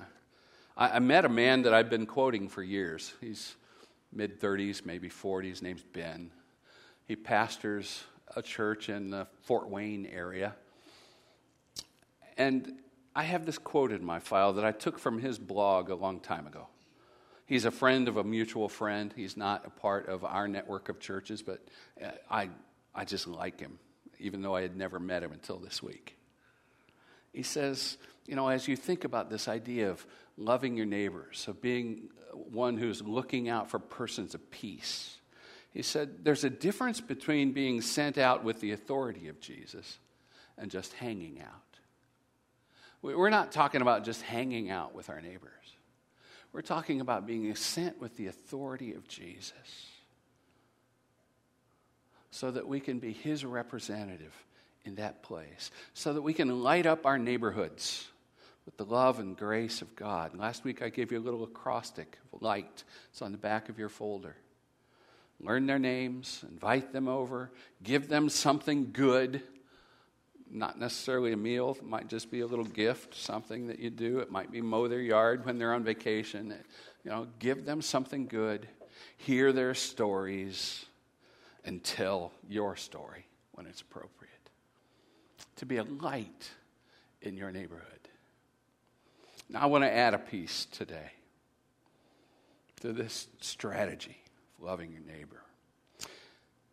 I, 0.76 0.90
I, 0.90 0.99
met 1.00 1.25
a 1.25 1.28
man 1.28 1.62
that 1.62 1.75
I've 1.75 1.90
been 1.90 2.06
quoting 2.06 2.49
for 2.49 2.62
years. 2.62 3.12
He's 3.20 3.56
mid 4.12 4.40
30s, 4.40 4.87
maybe 4.87 5.08
40s. 5.08 5.49
His 5.49 5.62
name's 5.62 5.82
Ben. 5.82 6.30
He 7.06 7.16
pastors 7.16 8.04
a 8.37 8.42
church 8.42 8.88
in 8.88 9.11
the 9.11 9.26
Fort 9.42 9.68
Wayne 9.68 10.06
area. 10.06 10.54
And 12.37 12.75
I 13.19 13.25
have 13.25 13.45
this 13.45 13.59
quote 13.59 13.91
in 13.91 14.05
my 14.05 14.21
file 14.21 14.53
that 14.53 14.65
I 14.65 14.71
took 14.71 14.97
from 14.97 15.19
his 15.19 15.41
blog 15.41 15.91
a 15.91 15.97
long 15.97 16.21
time 16.21 16.47
ago. 16.47 16.69
He's 17.47 17.65
a 17.65 17.73
friend 17.73 18.07
of 18.07 18.17
a 18.17 18.23
mutual 18.23 18.69
friend. 18.69 19.13
He's 19.17 19.37
not 19.37 19.67
a 19.67 19.71
part 19.71 20.07
of 20.07 20.25
our 20.25 20.47
network 20.47 20.89
of 20.89 21.01
churches, 21.01 21.43
but 21.43 21.59
uh, 22.01 22.11
I, 22.31 22.49
I 22.95 23.05
just 23.05 23.27
like 23.27 23.59
him, 23.59 23.81
even 24.21 24.41
though 24.41 24.55
I 24.55 24.63
had 24.63 24.77
never 24.77 25.01
met 25.01 25.25
him 25.25 25.33
until 25.33 25.59
this 25.59 25.83
week. 25.83 26.17
He 27.33 27.43
says, 27.43 27.99
you 28.25 28.37
know, 28.37 28.47
as 28.47 28.69
you 28.69 28.77
think 28.77 29.03
about 29.03 29.31
this 29.31 29.49
idea 29.49 29.91
of 29.91 30.07
loving 30.37 30.77
your 30.77 30.87
neighbors, 30.87 31.45
of 31.49 31.61
being 31.61 32.11
one 32.33 32.77
who's 32.77 33.03
looking 33.03 33.49
out 33.49 33.69
for 33.69 33.81
persons 33.81 34.37
of 34.37 34.49
peace, 34.53 35.17
he 35.75 35.83
said, 35.83 36.25
there's 36.25 36.45
a 36.45 36.51
difference 36.51 37.01
between 37.01 37.51
being 37.51 37.81
sent 37.81 38.17
out 38.17 38.45
with 38.45 38.61
the 38.61 38.71
authority 38.71 39.27
of 39.27 39.41
Jesus 39.41 39.99
and 40.57 40.71
just 40.71 40.93
hanging 40.93 41.41
out. 41.41 41.68
We're 43.02 43.31
not 43.31 43.52
talking 43.52 43.81
about 43.81 44.05
just 44.05 44.23
hanging 44.23 44.71
out 44.71 44.95
with 44.95 45.09
our 45.09 45.21
neighbors. 45.21 45.52
We're 46.52 46.62
talking 46.62 47.00
about 47.00 47.26
being 47.26 47.55
sent 47.55 48.00
with 48.00 48.17
the 48.17 48.26
authority 48.26 48.95
of 48.95 49.07
Jesus 49.07 49.87
so 52.31 52.50
that 52.50 52.67
we 52.67 52.81
can 52.81 52.99
be 52.99 53.12
his 53.12 53.45
representative 53.45 54.35
in 54.85 54.97
that 54.97 55.23
place, 55.23 55.71
so 55.95 56.12
that 56.12 56.23
we 56.23 56.33
can 56.33 56.62
light 56.62 56.87
up 56.87 57.05
our 57.05 57.19
neighborhoods 57.19 58.09
with 58.64 58.76
the 58.76 58.85
love 58.85 59.19
and 59.19 59.37
grace 59.37 59.83
of 59.83 59.95
God. 59.97 60.37
Last 60.37 60.64
week 60.64 60.83
I 60.83 60.88
gave 60.88 61.12
you 61.12 61.19
a 61.19 61.21
little 61.21 61.45
acrostic 61.45 62.19
of 62.33 62.43
light. 62.43 62.85
It's 63.11 63.23
on 63.23 63.33
the 63.33 63.38
back 63.38 63.69
of 63.69 63.78
your 63.78 63.88
folder. 63.88 64.37
Learn 65.40 65.67
their 65.67 65.78
names, 65.78 66.45
invite 66.50 66.93
them 66.93 67.07
over, 67.07 67.50
give 67.83 68.09
them 68.09 68.28
something 68.28 68.90
good. 68.93 69.43
Not 70.50 70.78
necessarily 70.78 71.33
a 71.33 71.37
meal, 71.37 71.76
it 71.78 71.85
might 71.85 72.09
just 72.09 72.31
be 72.31 72.40
a 72.40 72.47
little 72.47 72.64
gift, 72.64 73.14
something 73.14 73.67
that 73.67 73.78
you 73.78 73.90
do. 73.90 74.21
It 74.21 74.31
might 74.31 74.50
be 74.50 74.62
mow 74.62 74.88
their 74.88 75.00
yard 75.00 75.45
when 75.45 75.59
they're 75.59 75.75
on 75.75 75.85
vacation. 75.85 76.55
You 77.05 77.11
know, 77.11 77.26
give 77.38 77.64
them 77.64 77.83
something 77.83 78.26
good, 78.26 78.67
hear 79.17 79.52
their 79.52 79.75
stories, 79.75 80.87
and 81.64 81.85
tell 81.85 82.33
your 82.49 82.76
story 82.76 83.26
when 83.52 83.67
it's 83.67 83.83
appropriate 83.83 84.28
to 85.57 85.67
be 85.67 85.76
a 85.76 85.85
light 85.85 86.50
in 87.21 87.37
your 87.37 87.50
neighborhood. 87.50 87.85
Now, 89.49 89.61
I 89.61 89.67
want 89.67 89.85
to 89.85 89.93
add 89.93 90.14
a 90.14 90.19
piece 90.19 90.67
today 90.67 91.11
to 92.81 92.93
this 92.93 93.26
strategy 93.40 94.17
of 94.57 94.64
loving 94.64 94.93
your 94.93 95.02
neighbor. 95.02 95.43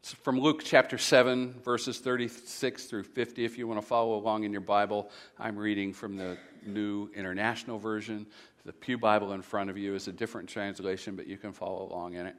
It's 0.05 0.13
from 0.21 0.39
Luke 0.39 0.61
chapter 0.63 0.99
7, 0.99 1.61
verses 1.63 1.97
36 1.97 2.83
through 2.83 3.05
50. 3.05 3.43
If 3.43 3.57
you 3.57 3.67
want 3.67 3.81
to 3.81 3.87
follow 3.87 4.13
along 4.13 4.43
in 4.43 4.51
your 4.51 4.61
Bible, 4.61 5.09
I'm 5.39 5.57
reading 5.57 5.93
from 5.93 6.15
the 6.15 6.37
New 6.63 7.09
International 7.15 7.79
Version. 7.79 8.27
The 8.65 8.71
Pew 8.71 8.99
Bible 8.99 9.33
in 9.33 9.41
front 9.41 9.71
of 9.71 9.79
you 9.79 9.95
is 9.95 10.07
a 10.07 10.11
different 10.11 10.47
translation, 10.47 11.15
but 11.15 11.25
you 11.25 11.37
can 11.37 11.53
follow 11.53 11.91
along 11.91 12.13
in 12.13 12.27
it. 12.27 12.35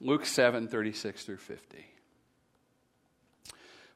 Luke 0.00 0.24
7, 0.24 0.68
36 0.68 1.22
through 1.24 1.36
50 1.36 1.84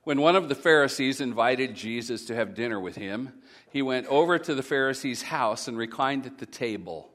when 0.02 0.20
one 0.20 0.36
of 0.36 0.50
the 0.50 0.54
Pharisees 0.54 1.22
invited 1.22 1.74
Jesus 1.74 2.26
to 2.26 2.34
have 2.34 2.54
dinner 2.54 2.78
with 2.78 2.96
him, 2.96 3.32
he 3.70 3.80
went 3.80 4.06
over 4.08 4.38
to 4.38 4.54
the 4.54 4.62
Pharisee's 4.62 5.22
house 5.22 5.68
and 5.68 5.78
reclined 5.78 6.26
at 6.26 6.36
the 6.36 6.44
table. 6.44 7.08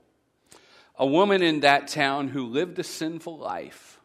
A 0.97 1.05
woman 1.05 1.43
in 1.43 1.59
that 1.59 1.87
town 1.87 2.29
who 2.29 2.47
lived 2.47 2.79
a 2.79 2.83
sinful 2.83 3.37
life 3.37 3.98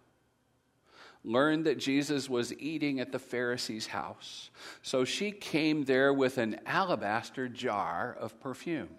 learned 1.24 1.64
that 1.64 1.78
Jesus 1.78 2.28
was 2.28 2.52
eating 2.58 3.00
at 3.00 3.10
the 3.10 3.18
Pharisee's 3.18 3.86
house. 3.86 4.50
So 4.82 5.04
she 5.04 5.32
came 5.32 5.84
there 5.84 6.12
with 6.12 6.38
an 6.38 6.60
alabaster 6.66 7.48
jar 7.48 8.16
of 8.18 8.38
perfume. 8.40 8.90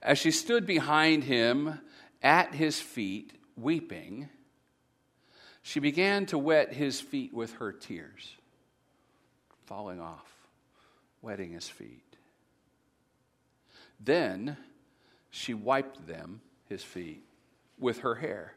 As 0.00 0.18
she 0.18 0.30
stood 0.30 0.66
behind 0.66 1.24
him 1.24 1.80
at 2.22 2.54
his 2.54 2.80
feet, 2.80 3.32
weeping, 3.56 4.28
she 5.62 5.80
began 5.80 6.26
to 6.26 6.38
wet 6.38 6.72
his 6.72 7.00
feet 7.00 7.34
with 7.34 7.54
her 7.54 7.72
tears, 7.72 8.36
falling 9.66 10.00
off, 10.00 10.32
wetting 11.20 11.52
his 11.52 11.68
feet. 11.68 12.16
Then 14.00 14.56
she 15.30 15.54
wiped 15.54 16.06
them, 16.06 16.40
his 16.68 16.84
feet, 16.84 17.24
with 17.78 17.98
her 17.98 18.14
hair, 18.14 18.54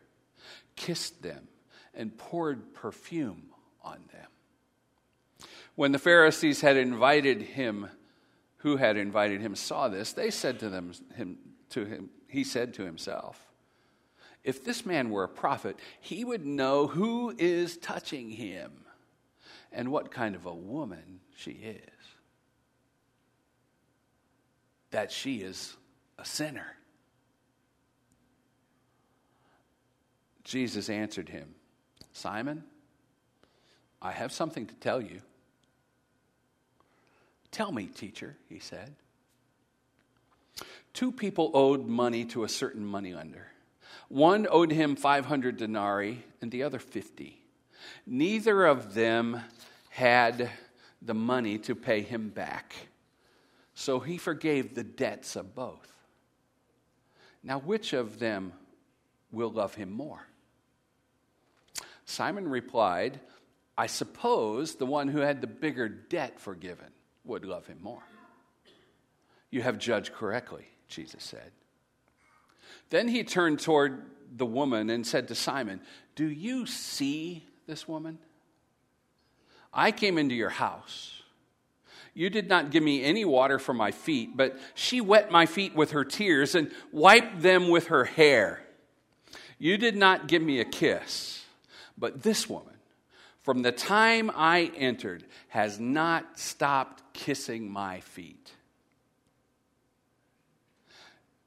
kissed 0.76 1.22
them, 1.22 1.48
and 1.94 2.18
poured 2.18 2.74
perfume 2.74 3.44
on 3.84 4.00
them. 4.12 5.48
When 5.76 5.92
the 5.92 6.00
Pharisees 6.00 6.62
had 6.62 6.78
invited 6.78 7.42
him, 7.42 7.88
who 8.58 8.78
had 8.78 8.98
invited 8.98 9.42
him, 9.42 9.56
saw 9.56 9.88
this, 9.88 10.14
they 10.14 10.30
said 10.30 10.60
to 10.60 10.70
them, 10.70 10.94
him, 11.16 11.38
to 11.70 11.86
him, 11.86 12.10
he 12.28 12.44
said 12.44 12.74
to 12.76 12.84
himself, 12.84 13.48
if 14.44 14.64
this 14.64 14.86
man 14.86 15.10
were 15.10 15.24
a 15.24 15.30
prophet, 15.30 15.78
he 16.00 16.24
would 16.24 16.46
know 16.46 16.88
who 16.88 17.34
is 17.38 17.78
touching 17.78 18.30
him 18.30 18.72
and 19.72 19.92
what 19.92 20.12
kind 20.12 20.36
of 20.36 20.46
a 20.46 20.54
woman 20.54 21.20
she 21.36 21.52
is. 21.52 21.80
That 24.90 25.12
she 25.12 25.38
is 25.38 25.76
a 26.18 26.26
sinner. 26.26 26.76
Jesus 30.44 30.90
answered 30.90 31.30
him, 31.30 31.54
Simon, 32.22 32.64
I 34.00 34.12
have 34.12 34.32
something 34.32 34.68
to 34.68 34.76
tell 34.76 35.02
you. 35.02 35.22
Tell 37.50 37.72
me, 37.72 37.88
teacher, 37.88 38.38
he 38.48 38.60
said. 38.60 38.94
Two 40.94 41.12
people 41.12 41.50
owed 41.56 41.88
money 41.88 42.24
to 42.26 42.44
a 42.44 42.50
certain 42.50 42.86
moneylender. 42.86 43.48
One 44.08 44.48
owed 44.52 44.72
him 44.72 44.96
500 44.96 45.58
denarii 45.58 46.24
and 46.42 46.52
the 46.52 46.62
other 46.62 46.78
50. 46.78 47.42
Neither 48.06 48.66
of 48.68 48.94
them 48.94 49.42
had 49.90 50.52
the 51.02 51.16
money 51.16 51.58
to 51.58 51.74
pay 51.74 52.02
him 52.02 52.30
back. 52.30 52.76
So 53.74 54.00
he 54.00 54.18
forgave 54.18 54.76
the 54.76 54.84
debts 54.84 55.36
of 55.36 55.56
both. 55.56 55.92
Now, 57.44 57.58
which 57.58 57.94
of 57.94 58.20
them 58.20 58.54
will 59.32 59.50
love 59.50 59.74
him 59.74 59.92
more? 59.92 60.28
Simon 62.06 62.48
replied, 62.48 63.20
I 63.78 63.88
suppose 63.88 64.76
the 64.76 64.86
one 64.86 65.08
who 65.08 65.20
had 65.20 65.42
the 65.42 65.48
bigger 65.48 65.88
debt 65.88 66.40
forgiven 66.40 66.88
would 67.24 67.46
love 67.46 67.68
him 67.68 67.80
more. 67.82 68.04
You 69.50 69.62
have 69.62 69.78
judged 69.78 70.14
correctly, 70.14 70.66
Jesus 70.88 71.24
said. 71.24 71.52
Then 72.90 73.08
he 73.08 73.24
turned 73.24 73.60
toward 73.60 74.04
the 74.36 74.46
woman 74.46 74.90
and 74.90 75.06
said 75.06 75.28
to 75.28 75.36
Simon, 75.36 75.82
Do 76.16 76.26
you 76.26 76.66
see 76.66 77.46
this 77.68 77.88
woman? 77.88 78.18
I 79.74 79.92
came 79.92 80.18
into 80.18 80.36
your 80.36 80.50
house. 80.50 81.22
You 82.14 82.30
did 82.30 82.50
not 82.50 82.72
give 82.72 82.84
me 82.84 83.04
any 83.04 83.24
water 83.24 83.58
for 83.58 83.74
my 83.74 83.92
feet, 83.92 84.36
but 84.36 84.58
she 84.76 85.00
wet 85.00 85.32
my 85.32 85.46
feet 85.46 85.76
with 85.76 85.92
her 85.92 86.04
tears 86.04 86.56
and 86.56 86.72
wiped 86.92 87.42
them 87.42 87.70
with 87.70 87.88
her 87.88 88.04
hair. 88.04 88.62
You 89.58 89.78
did 89.78 89.96
not 89.96 90.28
give 90.28 90.42
me 90.42 90.60
a 90.60 90.66
kiss, 90.66 91.41
but 91.98 92.24
this 92.24 92.50
woman, 92.50 92.76
from 93.42 93.62
the 93.62 93.72
time 93.72 94.32
I 94.36 94.72
entered, 94.76 95.26
has 95.50 95.80
not 95.80 96.40
stopped 96.40 97.14
kissing 97.14 97.72
my 97.72 98.00
feet. 98.02 98.52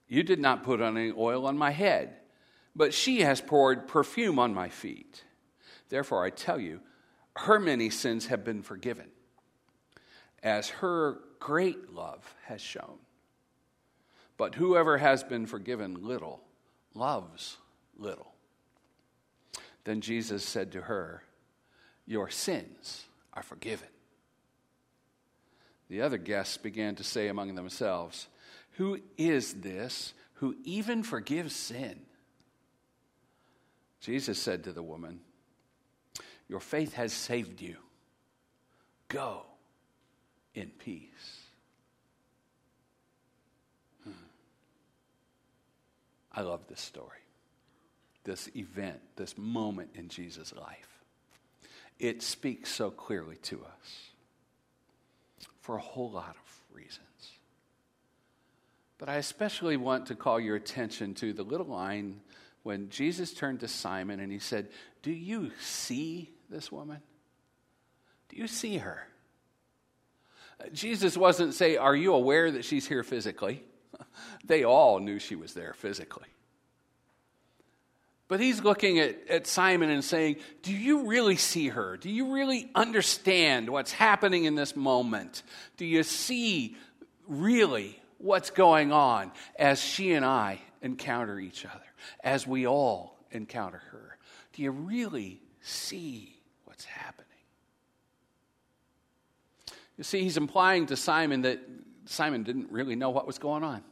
You 0.08 0.22
did 0.22 0.40
not 0.40 0.64
put 0.64 0.80
any 0.80 1.12
oil 1.16 1.46
on 1.46 1.56
my 1.56 1.70
head, 1.70 2.16
but 2.76 2.92
she 2.92 3.20
has 3.20 3.40
poured 3.40 3.88
perfume 3.88 4.38
on 4.38 4.54
my 4.54 4.68
feet. 4.68 5.24
Therefore, 5.88 6.24
I 6.24 6.30
tell 6.30 6.60
you, 6.60 6.80
her 7.36 7.58
many 7.58 7.90
sins 7.90 8.26
have 8.26 8.44
been 8.44 8.62
forgiven, 8.62 9.08
as 10.42 10.68
her 10.68 11.20
great 11.40 11.92
love 11.92 12.34
has 12.46 12.60
shown. 12.60 12.98
But 14.36 14.56
whoever 14.56 14.98
has 14.98 15.22
been 15.22 15.46
forgiven 15.46 16.04
little 16.04 16.42
loves 16.94 17.56
little. 17.96 18.33
Then 19.84 20.00
Jesus 20.00 20.44
said 20.44 20.72
to 20.72 20.82
her, 20.82 21.22
Your 22.06 22.30
sins 22.30 23.04
are 23.32 23.42
forgiven. 23.42 23.88
The 25.88 26.00
other 26.00 26.18
guests 26.18 26.56
began 26.56 26.94
to 26.96 27.04
say 27.04 27.28
among 27.28 27.54
themselves, 27.54 28.28
Who 28.72 29.00
is 29.16 29.54
this 29.54 30.14
who 30.34 30.56
even 30.64 31.02
forgives 31.02 31.54
sin? 31.54 32.00
Jesus 34.00 34.38
said 34.38 34.64
to 34.64 34.72
the 34.72 34.82
woman, 34.82 35.20
your 36.48 36.60
faith 36.60 36.94
has 36.94 37.12
saved 37.12 37.60
you. 37.60 37.76
Go 39.08 39.42
in 40.54 40.70
peace. 40.78 41.40
Hmm. 44.04 44.10
I 46.32 46.42
love 46.42 46.66
this 46.68 46.80
story, 46.80 47.23
this 48.24 48.48
event, 48.56 49.00
this 49.16 49.36
moment 49.36 49.90
in 49.94 50.08
Jesus' 50.08 50.52
life. 50.54 51.02
It 51.98 52.22
speaks 52.22 52.70
so 52.70 52.90
clearly 52.90 53.36
to 53.44 53.62
us 53.64 54.10
for 55.60 55.76
a 55.76 55.80
whole 55.80 56.10
lot 56.10 56.30
of 56.36 56.76
reasons. 56.76 57.00
But 58.98 59.08
I 59.08 59.16
especially 59.16 59.76
want 59.76 60.06
to 60.06 60.14
call 60.14 60.40
your 60.40 60.56
attention 60.56 61.14
to 61.14 61.32
the 61.32 61.42
little 61.42 61.66
line 61.66 62.20
when 62.62 62.88
Jesus 62.88 63.32
turned 63.32 63.60
to 63.60 63.68
Simon 63.68 64.20
and 64.20 64.32
he 64.32 64.38
said, 64.38 64.68
Do 65.02 65.12
you 65.12 65.52
see 65.60 66.30
this 66.50 66.72
woman? 66.72 67.00
Do 68.28 68.36
you 68.36 68.46
see 68.46 68.78
her? 68.78 69.06
Uh, 70.60 70.68
Jesus 70.72 71.16
wasn't 71.16 71.54
say, 71.54 71.76
Are 71.76 71.94
you 71.94 72.14
aware 72.14 72.50
that 72.50 72.64
she's 72.64 72.86
here 72.86 73.02
physically? 73.02 73.62
They 74.44 74.64
all 74.64 74.98
knew 74.98 75.18
she 75.18 75.36
was 75.36 75.54
there 75.54 75.72
physically. 75.72 76.26
But 78.26 78.40
he's 78.40 78.62
looking 78.62 78.98
at, 78.98 79.28
at 79.28 79.46
Simon 79.46 79.90
and 79.90 80.02
saying, 80.02 80.36
Do 80.62 80.72
you 80.72 81.06
really 81.06 81.36
see 81.36 81.68
her? 81.68 81.96
Do 81.96 82.10
you 82.10 82.32
really 82.32 82.70
understand 82.74 83.68
what's 83.68 83.92
happening 83.92 84.44
in 84.44 84.54
this 84.54 84.74
moment? 84.74 85.42
Do 85.76 85.84
you 85.84 86.02
see 86.02 86.76
really 87.26 88.00
what's 88.18 88.50
going 88.50 88.92
on 88.92 89.32
as 89.58 89.80
she 89.80 90.12
and 90.12 90.24
I 90.24 90.60
encounter 90.80 91.38
each 91.38 91.66
other, 91.66 91.84
as 92.22 92.46
we 92.46 92.66
all 92.66 93.18
encounter 93.30 93.82
her? 93.90 94.18
Do 94.52 94.62
you 94.62 94.70
really 94.70 95.40
see 95.64 96.34
what's 96.64 96.84
happening. 96.84 97.28
You 99.96 100.04
see, 100.04 100.22
he's 100.22 100.36
implying 100.36 100.86
to 100.86 100.96
Simon 100.96 101.42
that 101.42 101.60
Simon 102.06 102.42
didn't 102.42 102.70
really 102.70 102.96
know 102.96 103.10
what 103.10 103.26
was 103.26 103.38
going 103.38 103.64
on, 103.64 103.82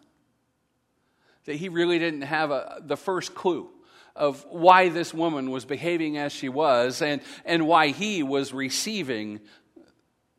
that 1.45 1.55
he 1.55 1.69
really 1.69 1.99
didn't 1.99 2.23
have 2.23 2.51
a, 2.51 2.83
the 2.85 2.97
first 2.97 3.35
clue 3.35 3.71
of 4.15 4.45
why 4.51 4.89
this 4.89 5.15
woman 5.15 5.51
was 5.51 5.65
behaving 5.65 6.19
as 6.19 6.33
she 6.33 6.49
was 6.49 7.03
and, 7.03 7.23
and 7.45 7.67
why 7.67 7.89
he 7.89 8.23
was 8.23 8.53
receiving 8.53 9.41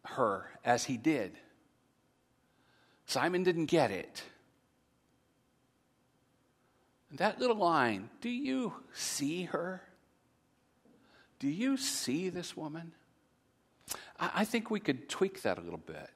her 0.05 0.49
as 0.63 0.85
he 0.85 0.97
did. 0.97 1.33
Simon 3.05 3.43
didn't 3.43 3.65
get 3.65 3.91
it. 3.91 4.23
that 7.17 7.39
little 7.39 7.57
line, 7.57 8.09
do 8.21 8.29
you 8.29 8.73
see 8.93 9.43
her? 9.43 9.83
Do 11.37 11.47
you 11.47 11.77
see 11.77 12.29
this 12.29 12.57
woman? 12.57 12.93
I 14.19 14.45
think 14.45 14.71
we 14.71 14.79
could 14.79 15.09
tweak 15.09 15.41
that 15.43 15.57
a 15.57 15.61
little 15.61 15.77
bit. 15.77 16.09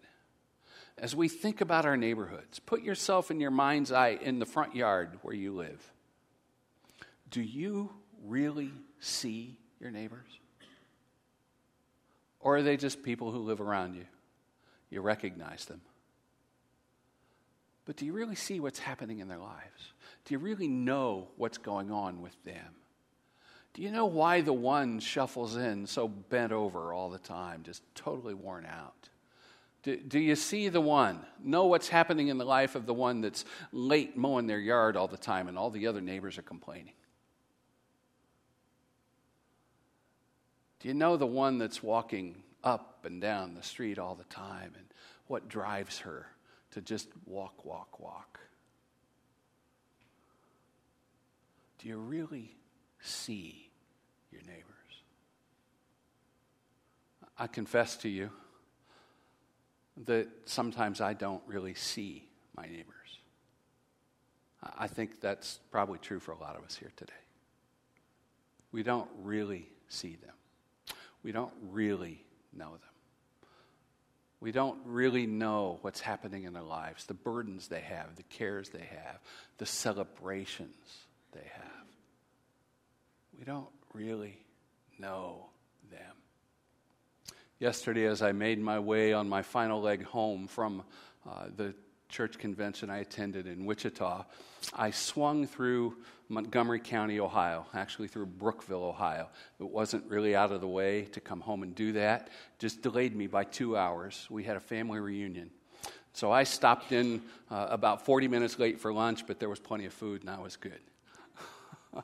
As 0.98 1.16
we 1.16 1.28
think 1.28 1.62
about 1.62 1.86
our 1.86 1.98
neighborhoods, 1.98 2.60
put 2.60 2.82
yourself 2.82 3.30
in 3.30 3.40
your 3.40 3.52
mind's 3.52 3.92
eye 3.92 4.18
in 4.20 4.40
the 4.40 4.46
front 4.46 4.76
yard 4.76 5.20
where 5.22 5.36
you 5.36 5.52
live. 5.54 5.94
Do 7.32 7.42
you 7.42 7.92
really 8.24 8.72
see 9.00 9.58
your 9.80 9.92
neighbors? 9.92 10.28
Or 12.40 12.58
are 12.58 12.64
they 12.64 12.78
just 12.78 13.04
people 13.04 13.32
who 13.32 13.40
live 13.40 13.62
around 13.62 13.96
you? 13.96 14.06
You 14.90 15.02
recognize 15.02 15.66
them. 15.66 15.82
But 17.86 17.96
do 17.96 18.06
you 18.06 18.14
really 18.14 18.36
see 18.36 18.60
what's 18.60 18.80
happening 18.80 19.20
in 19.20 19.28
their 19.28 19.38
lives? 19.38 19.94
Do 20.26 20.34
you 20.34 20.40
really 20.40 20.68
know 20.68 21.30
what's 21.38 21.58
going 21.58 21.92
on 21.92 22.22
with 22.22 22.36
them? 22.44 22.76
Do 23.74 23.82
you 23.82 23.92
know 23.92 24.08
why 24.08 24.42
the 24.42 24.54
one 24.54 25.00
shuffles 25.00 25.56
in 25.56 25.88
so 25.88 26.08
bent 26.08 26.52
over 26.52 26.92
all 26.92 27.10
the 27.10 27.20
time, 27.20 27.64
just 27.64 27.84
totally 27.96 28.34
worn 28.34 28.66
out? 28.66 29.10
Do, 29.84 29.96
do, 29.96 30.20
you 30.20 30.36
see 30.36 30.68
the 30.68 30.82
one? 30.82 31.20
Know 31.42 31.68
what's 31.68 31.88
happening 31.88 32.28
in 32.28 32.38
the 32.38 32.46
life 32.46 32.76
of 32.76 32.86
the 32.86 32.94
one 32.94 33.22
that's 33.22 33.46
late 33.72 34.18
mowing 34.18 34.48
their 34.48 34.60
yard 34.60 34.98
all 34.98 35.08
the 35.08 35.16
time 35.16 35.48
and 35.48 35.58
all 35.58 35.70
the 35.70 35.88
other 35.88 36.02
neighbors 36.02 36.38
are 36.38 36.44
complaining? 36.44 36.94
Do 40.80 40.88
you 40.88 40.94
know 40.94 41.18
the 41.18 41.26
one 41.26 41.58
that's 41.58 41.82
walking 41.82 42.44
up 42.64 43.06
and 43.06 43.22
down 43.22 43.56
the 43.56 43.64
street 43.64 43.98
all 43.98 44.16
the 44.16 44.24
time 44.26 44.74
and 44.76 44.86
what 45.28 45.50
drives 45.50 46.00
her 46.00 46.28
to 46.72 46.82
just 46.82 47.10
walk, 47.26 47.66
walk, 47.66 48.00
walk? 48.00 48.40
Do 51.80 51.88
you 51.88 51.98
really 51.98 52.58
see 53.02 53.70
your 54.32 54.42
neighbors. 54.42 54.64
I 57.38 57.48
confess 57.48 57.96
to 57.98 58.10
you 58.10 58.30
that 60.06 60.28
sometimes 60.46 61.02
I 61.02 61.14
don't 61.14 61.42
really 61.48 61.74
see 61.74 62.28
my 62.56 62.66
neighbors. 62.66 62.94
I 64.78 64.88
think 64.88 65.22
that's 65.22 65.60
probably 65.72 66.00
true 66.00 66.20
for 66.20 66.32
a 66.32 66.38
lot 66.38 66.56
of 66.56 66.64
us 66.64 66.76
here 66.76 66.92
today. 66.96 67.14
We 68.72 68.84
don't 68.84 69.10
really 69.22 69.70
see 69.88 70.18
them, 70.18 70.34
we 71.28 71.34
don't 71.34 71.52
really 71.72 72.24
know 72.56 72.70
them. 72.70 72.80
We 74.40 74.54
don't 74.54 74.80
really 74.86 75.28
know 75.28 75.78
what's 75.82 76.00
happening 76.00 76.46
in 76.46 76.54
their 76.54 76.64
lives, 76.64 77.06
the 77.06 77.14
burdens 77.14 77.68
they 77.68 77.82
have, 77.82 78.16
the 78.16 78.24
cares 78.24 78.70
they 78.70 78.80
have, 78.80 79.20
the 79.58 79.66
celebrations 79.66 80.74
they 81.34 81.46
have. 81.54 81.86
We 83.38 83.44
don't 83.44 83.68
really 83.94 84.38
know 85.00 85.48
them. 85.92 86.16
Yesterday, 87.60 88.06
as 88.06 88.22
I 88.22 88.32
made 88.32 88.62
my 88.62 88.80
way 88.80 89.12
on 89.12 89.28
my 89.28 89.42
final 89.42 89.82
leg 89.82 90.06
home 90.06 90.48
from 90.48 90.82
uh, 91.30 91.48
the 91.54 91.76
church 92.10 92.38
convention 92.38 92.90
I 92.90 93.00
attended 93.00 93.48
in 93.48 93.66
Wichita, 93.66 94.26
I 94.74 94.92
swung 94.92 95.48
through 95.48 95.96
Montgomery 96.30 96.80
County, 96.80 97.20
Ohio, 97.20 97.66
actually 97.74 98.08
through 98.08 98.26
Brookville, 98.26 98.84
Ohio. 98.84 99.30
It 99.60 99.70
wasn't 99.70 100.10
really 100.10 100.36
out 100.36 100.52
of 100.52 100.62
the 100.62 100.68
way 100.68 101.04
to 101.14 101.22
come 101.22 101.40
home 101.40 101.64
and 101.64 101.74
do 101.74 101.94
that, 101.94 102.30
just 102.60 102.82
delayed 102.82 103.16
me 103.16 103.28
by 103.28 103.44
two 103.44 103.78
hours. 103.78 104.28
We 104.30 104.44
had 104.44 104.58
a 104.58 104.62
family 104.62 105.00
reunion. 105.00 105.52
So 106.14 106.32
I 106.32 106.44
stopped 106.44 106.92
in 106.92 107.22
uh, 107.52 107.68
about 107.70 108.04
40 108.04 108.28
minutes 108.28 108.58
late 108.58 108.80
for 108.80 108.92
lunch, 108.92 109.28
but 109.28 109.40
there 109.40 109.50
was 109.50 109.60
plenty 109.60 109.86
of 109.86 109.94
food 109.94 110.22
and 110.22 110.30
I 110.30 110.40
was 110.40 110.56
good. 110.56 110.80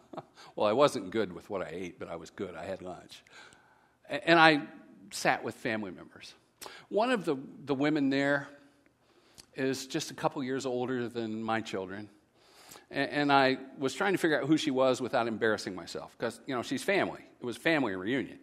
well, 0.56 0.68
I 0.68 0.74
wasn't 0.74 1.10
good 1.10 1.34
with 1.34 1.50
what 1.50 1.62
I 1.62 1.70
ate, 1.72 2.00
but 2.00 2.10
I 2.10 2.16
was 2.16 2.30
good. 2.30 2.56
I 2.56 2.66
had 2.66 2.82
lunch. 2.82 3.24
And 4.08 4.40
I 4.40 4.62
sat 5.12 5.44
with 5.44 5.56
family 5.56 5.92
members. 5.92 6.34
One 6.90 7.12
of 7.12 7.26
the, 7.26 7.38
the 7.66 7.74
women 7.74 8.10
there 8.10 8.48
is 9.56 9.88
just 9.88 10.12
a 10.12 10.14
couple 10.14 10.44
years 10.44 10.66
older 10.66 11.08
than 11.08 11.44
my 11.44 11.62
children. 11.62 12.10
And, 12.90 13.10
and 13.10 13.32
I 13.32 13.58
was 13.78 13.94
trying 13.94 14.14
to 14.14 14.18
figure 14.18 14.42
out 14.42 14.48
who 14.48 14.58
she 14.58 14.72
was 14.72 15.02
without 15.02 15.28
embarrassing 15.28 15.76
myself 15.76 16.16
because, 16.18 16.40
you 16.46 16.56
know, 16.56 16.62
she's 16.62 16.84
family. 16.84 17.22
It 17.40 17.46
was 17.46 17.58
family 17.58 17.96
reunion. 17.96 18.40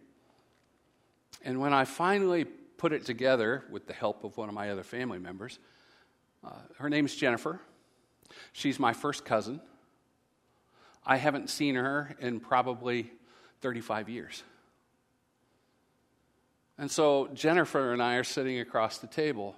And 1.43 1.59
when 1.59 1.73
I 1.73 1.85
finally 1.85 2.45
put 2.45 2.93
it 2.93 3.05
together 3.05 3.63
with 3.69 3.87
the 3.87 3.93
help 3.93 4.23
of 4.23 4.37
one 4.37 4.49
of 4.49 4.55
my 4.55 4.69
other 4.69 4.83
family 4.83 5.19
members, 5.19 5.59
uh, 6.43 6.51
her 6.77 6.89
name's 6.89 7.15
Jennifer. 7.15 7.59
She's 8.53 8.79
my 8.79 8.93
first 8.93 9.25
cousin. 9.25 9.61
I 11.05 11.17
haven't 11.17 11.49
seen 11.49 11.75
her 11.75 12.15
in 12.19 12.39
probably 12.39 13.11
35 13.61 14.09
years. 14.09 14.43
And 16.77 16.89
so 16.89 17.29
Jennifer 17.33 17.93
and 17.93 18.01
I 18.01 18.15
are 18.15 18.23
sitting 18.23 18.59
across 18.59 18.97
the 18.97 19.07
table, 19.07 19.55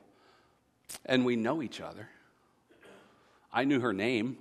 and 1.05 1.25
we 1.25 1.35
know 1.35 1.61
each 1.61 1.81
other. 1.81 2.07
I 3.51 3.65
knew 3.65 3.79
her 3.79 3.93
name. 3.93 4.37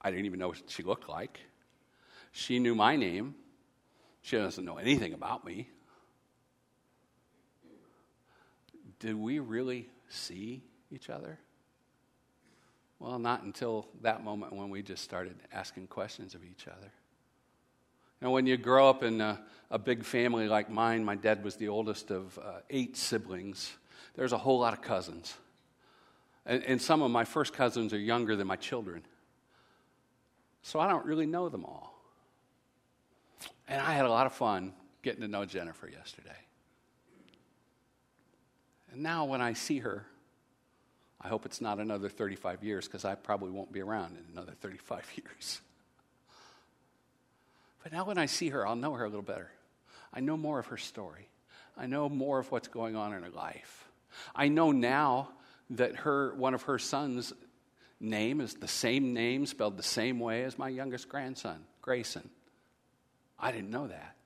I 0.00 0.10
didn't 0.10 0.26
even 0.26 0.38
know 0.38 0.48
what 0.48 0.62
she 0.68 0.82
looked 0.82 1.08
like. 1.08 1.40
She 2.32 2.58
knew 2.58 2.74
my 2.74 2.96
name. 2.96 3.34
She 4.22 4.36
doesn't 4.36 4.64
know 4.64 4.76
anything 4.76 5.12
about 5.12 5.44
me. 5.44 5.68
Did 8.98 9.16
we 9.16 9.38
really 9.38 9.88
see 10.08 10.62
each 10.90 11.10
other? 11.10 11.38
Well, 12.98 13.18
not 13.18 13.42
until 13.42 13.88
that 14.02 14.24
moment 14.24 14.52
when 14.52 14.70
we 14.70 14.82
just 14.82 15.04
started 15.04 15.36
asking 15.52 15.88
questions 15.88 16.34
of 16.34 16.44
each 16.44 16.66
other. 16.68 16.90
Know, 18.24 18.30
when 18.30 18.46
you 18.46 18.56
grow 18.56 18.88
up 18.88 19.02
in 19.02 19.20
a, 19.20 19.38
a 19.70 19.78
big 19.78 20.02
family 20.02 20.48
like 20.48 20.70
mine, 20.70 21.04
my 21.04 21.14
dad 21.14 21.44
was 21.44 21.56
the 21.56 21.68
oldest 21.68 22.10
of 22.10 22.38
uh, 22.38 22.60
eight 22.70 22.96
siblings. 22.96 23.70
There's 24.14 24.32
a 24.32 24.38
whole 24.38 24.60
lot 24.60 24.72
of 24.72 24.80
cousins. 24.80 25.34
And, 26.46 26.62
and 26.64 26.80
some 26.80 27.02
of 27.02 27.10
my 27.10 27.24
first 27.24 27.52
cousins 27.52 27.92
are 27.92 27.98
younger 27.98 28.36
than 28.36 28.46
my 28.46 28.56
children. 28.56 29.02
So 30.62 30.80
I 30.80 30.88
don't 30.88 31.04
really 31.04 31.26
know 31.26 31.48
them 31.48 31.64
all. 31.64 31.94
And 33.68 33.80
I 33.80 33.92
had 33.92 34.04
a 34.04 34.10
lot 34.10 34.26
of 34.26 34.32
fun 34.32 34.72
getting 35.02 35.22
to 35.22 35.28
know 35.28 35.44
Jennifer 35.44 35.88
yesterday. 35.88 36.30
And 38.92 39.02
now 39.02 39.24
when 39.24 39.40
I 39.40 39.54
see 39.54 39.78
her, 39.78 40.06
I 41.20 41.28
hope 41.28 41.46
it's 41.46 41.60
not 41.60 41.78
another 41.78 42.08
35 42.08 42.62
years 42.62 42.86
because 42.86 43.04
I 43.04 43.14
probably 43.14 43.50
won't 43.50 43.72
be 43.72 43.80
around 43.80 44.16
in 44.16 44.24
another 44.32 44.52
35 44.60 45.06
years. 45.16 45.60
But 47.82 47.92
now 47.92 48.04
when 48.04 48.18
I 48.18 48.26
see 48.26 48.50
her, 48.50 48.66
I'll 48.66 48.76
know 48.76 48.92
her 48.92 49.04
a 49.04 49.08
little 49.08 49.22
better. 49.22 49.50
I 50.12 50.20
know 50.20 50.36
more 50.36 50.58
of 50.58 50.66
her 50.66 50.76
story. 50.76 51.28
I 51.76 51.86
know 51.86 52.08
more 52.08 52.38
of 52.38 52.50
what's 52.52 52.68
going 52.68 52.94
on 52.96 53.12
in 53.12 53.22
her 53.22 53.30
life. 53.30 53.84
I 54.34 54.48
know 54.48 54.70
now 54.70 55.30
that 55.70 55.96
her 55.96 56.34
one 56.34 56.54
of 56.54 56.62
her 56.62 56.78
sons' 56.78 57.32
name 58.00 58.40
is 58.40 58.54
the 58.54 58.68
same 58.68 59.14
name 59.14 59.46
spelled 59.46 59.76
the 59.76 59.82
same 59.82 60.20
way 60.20 60.44
as 60.44 60.58
my 60.58 60.68
youngest 60.68 61.08
grandson, 61.08 61.64
Grayson. 61.80 62.28
I 63.38 63.52
didn't 63.52 63.70
know 63.70 63.86
that. 63.88 64.16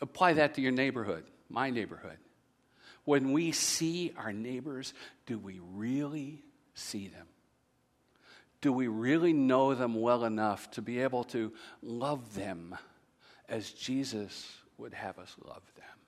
Apply 0.00 0.32
that 0.34 0.54
to 0.54 0.60
your 0.60 0.72
neighborhood, 0.72 1.24
my 1.48 1.70
neighborhood. 1.70 2.18
When 3.04 3.32
we 3.32 3.52
see 3.52 4.12
our 4.16 4.32
neighbors, 4.32 4.94
do 5.26 5.38
we 5.38 5.60
really 5.74 6.42
see 6.74 7.08
them? 7.08 7.26
Do 8.60 8.72
we 8.72 8.86
really 8.86 9.32
know 9.32 9.74
them 9.74 10.00
well 10.00 10.24
enough 10.24 10.70
to 10.72 10.82
be 10.82 11.00
able 11.00 11.24
to 11.24 11.52
love 11.82 12.34
them 12.34 12.76
as 13.48 13.70
Jesus 13.70 14.56
would 14.78 14.94
have 14.94 15.18
us 15.18 15.34
love 15.44 15.62
them? 15.76 16.01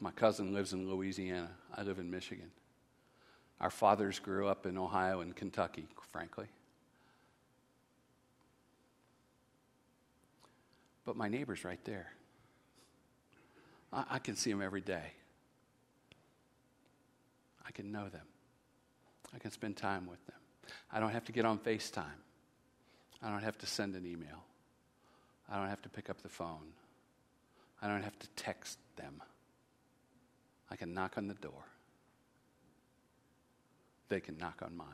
My 0.00 0.10
cousin 0.10 0.52
lives 0.52 0.72
in 0.72 0.88
Louisiana. 0.88 1.50
I 1.74 1.82
live 1.82 1.98
in 1.98 2.10
Michigan. 2.10 2.50
Our 3.60 3.70
fathers 3.70 4.18
grew 4.18 4.46
up 4.48 4.66
in 4.66 4.76
Ohio 4.76 5.20
and 5.20 5.34
Kentucky, 5.34 5.86
frankly. 6.12 6.46
But 11.06 11.16
my 11.16 11.28
neighbor's 11.28 11.64
right 11.64 11.82
there. 11.84 12.12
I, 13.92 14.04
I 14.10 14.18
can 14.18 14.36
see 14.36 14.50
them 14.50 14.60
every 14.60 14.82
day. 14.82 15.12
I 17.66 17.70
can 17.70 17.90
know 17.90 18.08
them. 18.08 18.26
I 19.34 19.38
can 19.38 19.50
spend 19.50 19.76
time 19.76 20.06
with 20.06 20.24
them. 20.26 20.36
I 20.92 21.00
don't 21.00 21.10
have 21.10 21.24
to 21.26 21.32
get 21.32 21.44
on 21.44 21.58
FaceTime. 21.58 22.04
I 23.22 23.30
don't 23.30 23.42
have 23.42 23.56
to 23.58 23.66
send 23.66 23.94
an 23.94 24.04
email. 24.04 24.44
I 25.48 25.58
don't 25.58 25.68
have 25.68 25.82
to 25.82 25.88
pick 25.88 26.10
up 26.10 26.22
the 26.22 26.28
phone. 26.28 26.72
I 27.80 27.88
don't 27.88 28.02
have 28.02 28.18
to 28.18 28.28
text 28.36 28.78
them. 28.96 29.22
I 30.70 30.76
can 30.76 30.94
knock 30.94 31.14
on 31.16 31.28
the 31.28 31.34
door. 31.34 31.64
They 34.08 34.20
can 34.20 34.36
knock 34.38 34.62
on 34.62 34.76
mine. 34.76 34.86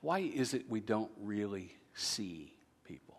Why 0.00 0.18
is 0.18 0.52
it 0.54 0.68
we 0.68 0.80
don't 0.80 1.10
really 1.20 1.76
see 1.94 2.52
people? 2.84 3.18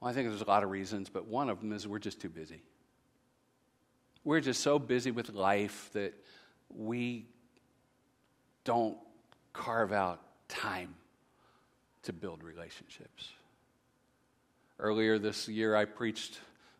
Well, 0.00 0.10
I 0.10 0.14
think 0.14 0.28
there's 0.28 0.42
a 0.42 0.48
lot 0.48 0.62
of 0.62 0.70
reasons, 0.70 1.08
but 1.08 1.26
one 1.26 1.50
of 1.50 1.60
them 1.60 1.72
is 1.72 1.86
we're 1.86 1.98
just 1.98 2.20
too 2.20 2.28
busy. 2.28 2.62
We're 4.24 4.40
just 4.40 4.60
so 4.60 4.78
busy 4.78 5.10
with 5.10 5.30
life 5.30 5.90
that 5.92 6.14
we 6.68 7.26
don't 8.64 8.96
carve 9.52 9.92
out 9.92 10.20
time 10.48 10.94
to 12.02 12.12
build 12.12 12.42
relationships. 12.42 13.30
Earlier 14.78 15.18
this 15.18 15.48
year, 15.48 15.76
I 15.76 15.84
preached 15.84 16.38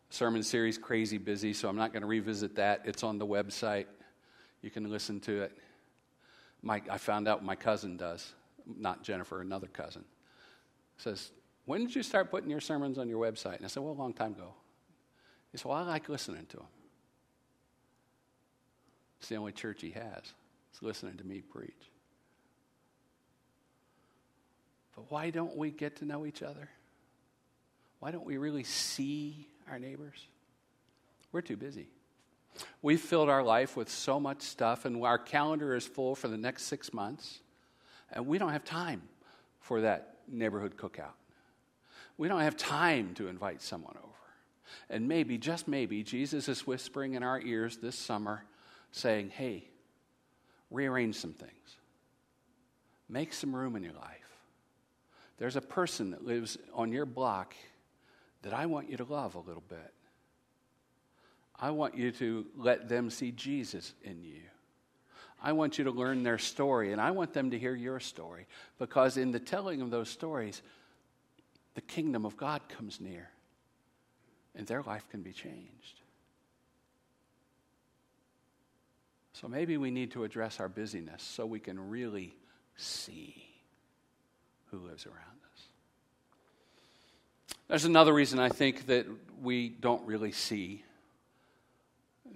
sermon 0.09 0.43
series, 0.43 0.77
Crazy 0.77 1.17
Busy, 1.17 1.53
so 1.53 1.69
I'm 1.69 1.75
not 1.75 1.91
going 1.93 2.01
to 2.01 2.07
revisit 2.07 2.55
that. 2.55 2.81
It's 2.85 3.03
on 3.03 3.17
the 3.17 3.25
website. 3.25 3.85
You 4.61 4.69
can 4.69 4.89
listen 4.89 5.19
to 5.21 5.43
it. 5.43 5.57
My, 6.61 6.81
I 6.89 6.97
found 6.97 7.27
out 7.27 7.43
my 7.43 7.55
cousin 7.55 7.97
does, 7.97 8.33
not 8.65 9.03
Jennifer, 9.03 9.41
another 9.41 9.67
cousin 9.67 10.03
says, 10.97 11.31
When 11.65 11.81
did 11.81 11.95
you 11.95 12.03
start 12.03 12.29
putting 12.29 12.49
your 12.49 12.59
sermons 12.59 12.97
on 12.97 13.07
your 13.07 13.23
website? 13.23 13.57
And 13.57 13.65
I 13.65 13.67
said, 13.67 13.83
Well, 13.83 13.93
a 13.93 13.95
long 13.95 14.13
time 14.13 14.33
ago. 14.33 14.53
He 15.51 15.57
said, 15.57 15.65
Well, 15.65 15.77
I 15.77 15.83
like 15.83 16.09
listening 16.09 16.45
to 16.49 16.57
them. 16.57 16.67
It's 19.19 19.29
the 19.29 19.35
only 19.35 19.51
church 19.51 19.81
he 19.81 19.91
has. 19.91 20.33
It's 20.71 20.81
listening 20.81 21.17
to 21.17 21.23
me 21.23 21.41
preach. 21.41 21.71
But 24.95 25.11
why 25.11 25.29
don't 25.29 25.55
we 25.55 25.71
get 25.71 25.97
to 25.97 26.05
know 26.05 26.25
each 26.25 26.41
other? 26.41 26.69
Why 27.99 28.11
don't 28.11 28.25
we 28.25 28.37
really 28.37 28.63
see 28.63 29.47
our 29.69 29.79
neighbors? 29.79 30.27
We're 31.31 31.41
too 31.41 31.57
busy. 31.57 31.87
We've 32.81 33.01
filled 33.01 33.29
our 33.29 33.43
life 33.43 33.77
with 33.77 33.89
so 33.89 34.19
much 34.19 34.41
stuff, 34.41 34.85
and 34.85 35.03
our 35.03 35.19
calendar 35.19 35.75
is 35.75 35.85
full 35.85 36.15
for 36.15 36.27
the 36.27 36.37
next 36.37 36.63
six 36.63 36.93
months, 36.93 37.39
and 38.11 38.25
we 38.25 38.37
don't 38.37 38.51
have 38.51 38.63
time 38.63 39.01
for 39.59 39.81
that 39.81 40.17
neighborhood 40.27 40.75
cookout. 40.77 41.13
We 42.17 42.27
don't 42.27 42.41
have 42.41 42.57
time 42.57 43.13
to 43.15 43.27
invite 43.27 43.61
someone 43.61 43.95
over. 43.97 44.13
And 44.89 45.07
maybe, 45.07 45.37
just 45.37 45.67
maybe, 45.67 46.03
Jesus 46.03 46.49
is 46.49 46.65
whispering 46.65 47.13
in 47.13 47.23
our 47.23 47.39
ears 47.39 47.77
this 47.77 47.97
summer 47.97 48.43
saying, 48.91 49.29
hey, 49.29 49.65
rearrange 50.71 51.15
some 51.15 51.33
things, 51.33 51.77
make 53.07 53.33
some 53.33 53.55
room 53.55 53.75
in 53.75 53.83
your 53.83 53.93
life. 53.93 54.17
There's 55.37 55.55
a 55.55 55.61
person 55.61 56.11
that 56.11 56.25
lives 56.25 56.57
on 56.73 56.91
your 56.91 57.05
block 57.05 57.53
that 58.47 58.53
I 58.53 58.65
want 58.65 58.89
you 58.89 58.95
to 58.95 59.03
love 59.03 59.35
a 59.35 59.39
little 59.39 59.63
bit. 59.67 59.93
I 61.59 61.71
want 61.71 61.97
you 61.97 62.11
to 62.13 62.45
let 62.55 62.87
them 62.87 63.09
see 63.09 63.31
Jesus 63.31 63.93
in 64.03 64.23
you. 64.23 64.39
I 65.43 65.51
want 65.51 65.77
you 65.77 65.83
to 65.83 65.91
learn 65.91 66.23
their 66.23 66.37
story, 66.37 66.93
and 66.93 67.01
I 67.01 67.11
want 67.11 67.33
them 67.33 67.51
to 67.51 67.59
hear 67.59 67.75
your 67.75 67.99
story 67.99 68.47
because 68.79 69.17
in 69.17 69.33
the 69.33 69.39
telling 69.39 69.81
of 69.81 69.91
those 69.91 70.07
stories, 70.07 70.61
the 71.75 71.81
kingdom 71.81 72.25
of 72.25 72.37
God 72.37 72.61
comes 72.69 73.01
near 73.01 73.29
and 74.55 74.65
their 74.65 74.81
life 74.81 75.05
can 75.09 75.23
be 75.23 75.33
changed. 75.33 75.99
So 79.33 79.49
maybe 79.49 79.75
we 79.75 79.91
need 79.91 80.11
to 80.11 80.23
address 80.23 80.61
our 80.61 80.69
busyness 80.69 81.21
so 81.21 81.45
we 81.45 81.59
can 81.59 81.89
really 81.89 82.33
see 82.77 83.43
who 84.71 84.77
lives 84.77 85.05
around 85.05 85.17
us. 85.43 85.46
There's 87.67 87.85
another 87.85 88.13
reason 88.13 88.39
I 88.39 88.49
think 88.49 88.87
that 88.87 89.05
we 89.41 89.69
don't 89.69 90.05
really 90.05 90.31
see. 90.31 90.83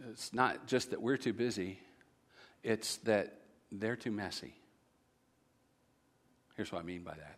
It's 0.10 0.34
not 0.34 0.68
just 0.68 0.90
that 0.90 1.02
we're 1.02 1.18
too 1.18 1.34
busy, 1.34 1.80
it's 2.64 2.98
that 2.98 3.40
they're 3.72 3.96
too 3.96 4.12
messy. 4.12 4.54
Here's 6.58 6.72
what 6.72 6.80
I 6.80 6.86
mean 6.86 7.04
by 7.04 7.14
that. 7.14 7.38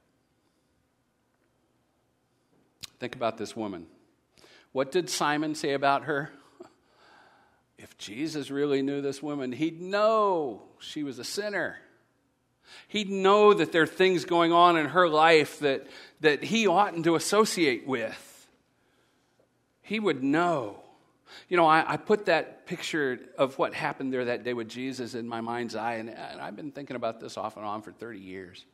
Think 2.99 3.15
about 3.15 3.37
this 3.37 3.55
woman. 3.55 3.85
What 4.71 4.91
did 4.91 5.09
Simon 5.09 5.53
say 5.53 5.73
about 5.73 6.05
her? 6.05 6.31
If 7.77 7.97
Jesus 7.97 8.49
really 8.49 8.81
knew 8.81 9.01
this 9.01 9.21
woman, 9.21 9.51
he'd 9.51 9.81
know 9.81 10.63
she 10.79 11.03
was 11.03 11.19
a 11.19 11.23
sinner. 11.23 11.77
He'd 12.87 13.09
know 13.09 13.53
that 13.53 13.71
there 13.71 13.83
are 13.83 13.87
things 13.87 14.25
going 14.25 14.51
on 14.51 14.77
in 14.77 14.87
her 14.87 15.07
life 15.07 15.59
that, 15.59 15.87
that 16.21 16.43
he 16.43 16.67
oughtn't 16.67 17.05
to 17.05 17.15
associate 17.15 17.87
with. 17.87 18.49
He 19.81 19.99
would 19.99 20.23
know. 20.23 20.79
You 21.49 21.57
know, 21.57 21.65
I, 21.65 21.93
I, 21.93 21.97
put 21.97 22.27
that 22.27 22.67
picture 22.67 23.19
of 23.37 23.57
what 23.57 23.73
happened 23.73 24.13
there 24.13 24.25
that 24.25 24.43
day 24.43 24.53
with 24.53 24.69
Jesus 24.69 25.15
in 25.15 25.27
my 25.27 25.41
mind's 25.41 25.75
eye, 25.75 25.95
and, 25.95 26.09
and 26.09 26.39
I've 26.39 26.55
been 26.55 26.71
thinking 26.71 26.95
about 26.95 27.19
this 27.19 27.37
off 27.37 27.57
and 27.57 27.65
on 27.65 27.81
for 27.81 27.91
30 27.91 28.19
years. 28.19 28.65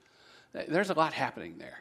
There's 0.53 0.89
a 0.89 0.93
lot 0.93 1.13
happening 1.13 1.57
there. 1.57 1.79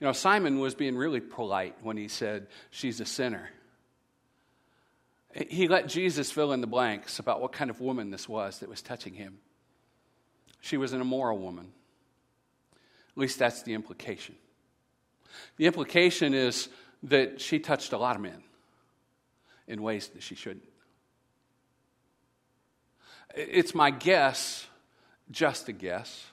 You 0.00 0.06
know, 0.06 0.12
Simon 0.12 0.58
was 0.58 0.74
being 0.74 0.96
really 0.96 1.20
polite 1.20 1.76
when 1.82 1.96
he 1.96 2.08
said, 2.08 2.46
She's 2.70 3.00
a 3.00 3.06
sinner. 3.06 3.50
He 5.48 5.66
let 5.66 5.88
Jesus 5.88 6.30
fill 6.30 6.52
in 6.52 6.60
the 6.60 6.66
blanks 6.66 7.18
about 7.18 7.40
what 7.40 7.52
kind 7.52 7.68
of 7.68 7.80
woman 7.80 8.10
this 8.10 8.28
was 8.28 8.60
that 8.60 8.68
was 8.68 8.82
touching 8.82 9.14
him. 9.14 9.38
She 10.64 10.78
was 10.78 10.94
an 10.94 11.02
immoral 11.02 11.36
woman. 11.36 11.66
At 13.10 13.18
least 13.18 13.38
that's 13.38 13.62
the 13.64 13.74
implication. 13.74 14.34
The 15.58 15.66
implication 15.66 16.32
is 16.32 16.70
that 17.02 17.38
she 17.38 17.58
touched 17.58 17.92
a 17.92 17.98
lot 17.98 18.16
of 18.16 18.22
men 18.22 18.42
in 19.68 19.82
ways 19.82 20.08
that 20.08 20.22
she 20.22 20.34
shouldn't. 20.34 20.64
It's 23.36 23.74
my 23.74 23.90
guess, 23.90 24.66
just 25.30 25.68
a 25.68 25.72
guess, 25.72 26.28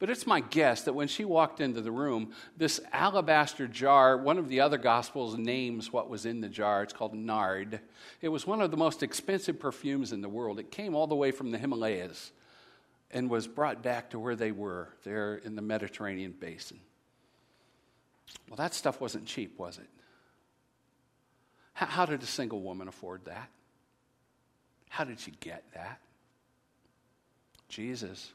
but 0.00 0.10
it's 0.10 0.26
my 0.26 0.40
guess 0.40 0.82
that 0.82 0.94
when 0.94 1.06
she 1.06 1.24
walked 1.24 1.60
into 1.60 1.80
the 1.80 1.92
room, 1.92 2.32
this 2.56 2.80
alabaster 2.92 3.68
jar, 3.68 4.16
one 4.16 4.36
of 4.36 4.48
the 4.48 4.62
other 4.62 4.78
gospels 4.78 5.38
names 5.38 5.92
what 5.92 6.10
was 6.10 6.26
in 6.26 6.40
the 6.40 6.48
jar. 6.48 6.82
It's 6.82 6.92
called 6.92 7.14
nard. 7.14 7.78
It 8.20 8.30
was 8.30 8.48
one 8.48 8.60
of 8.60 8.72
the 8.72 8.76
most 8.76 9.04
expensive 9.04 9.60
perfumes 9.60 10.10
in 10.10 10.22
the 10.22 10.28
world. 10.28 10.58
It 10.58 10.72
came 10.72 10.96
all 10.96 11.06
the 11.06 11.14
way 11.14 11.30
from 11.30 11.52
the 11.52 11.58
Himalayas 11.58 12.32
and 13.10 13.30
was 13.30 13.46
brought 13.46 13.82
back 13.82 14.10
to 14.10 14.18
where 14.18 14.36
they 14.36 14.52
were, 14.52 14.88
there 15.04 15.36
in 15.36 15.54
the 15.54 15.62
Mediterranean 15.62 16.32
basin. 16.32 16.80
Well, 18.48 18.56
that 18.56 18.74
stuff 18.74 19.00
wasn't 19.00 19.26
cheap, 19.26 19.58
was 19.58 19.78
it? 19.78 19.88
How, 21.74 21.86
how 21.86 22.06
did 22.06 22.22
a 22.22 22.26
single 22.26 22.60
woman 22.60 22.88
afford 22.88 23.24
that? 23.26 23.48
How 24.88 25.04
did 25.04 25.20
she 25.20 25.32
get 25.40 25.64
that? 25.74 26.00
Jesus. 27.68 28.32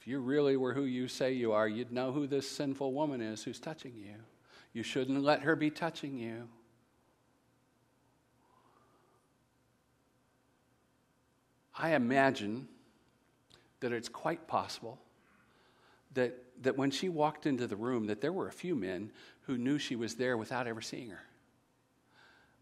If 0.00 0.06
you 0.06 0.20
really 0.20 0.56
were 0.56 0.72
who 0.72 0.84
you 0.84 1.08
say 1.08 1.32
you 1.32 1.52
are, 1.52 1.66
you'd 1.66 1.90
know 1.90 2.12
who 2.12 2.26
this 2.26 2.48
sinful 2.48 2.92
woman 2.92 3.20
is 3.20 3.42
who's 3.42 3.58
touching 3.58 3.92
you. 3.96 4.14
You 4.72 4.82
shouldn't 4.82 5.22
let 5.22 5.42
her 5.42 5.56
be 5.56 5.70
touching 5.70 6.18
you. 6.18 6.48
I 11.78 11.94
imagine 11.94 12.68
that 13.80 13.92
it's 13.92 14.08
quite 14.08 14.46
possible 14.48 14.98
that, 16.14 16.34
that 16.62 16.76
when 16.76 16.90
she 16.90 17.08
walked 17.08 17.46
into 17.46 17.66
the 17.66 17.76
room 17.76 18.06
that 18.06 18.20
there 18.20 18.32
were 18.32 18.48
a 18.48 18.52
few 18.52 18.74
men 18.74 19.12
who 19.42 19.56
knew 19.56 19.78
she 19.78 19.96
was 19.96 20.14
there 20.14 20.36
without 20.36 20.66
ever 20.66 20.80
seeing 20.80 21.10
her 21.10 21.22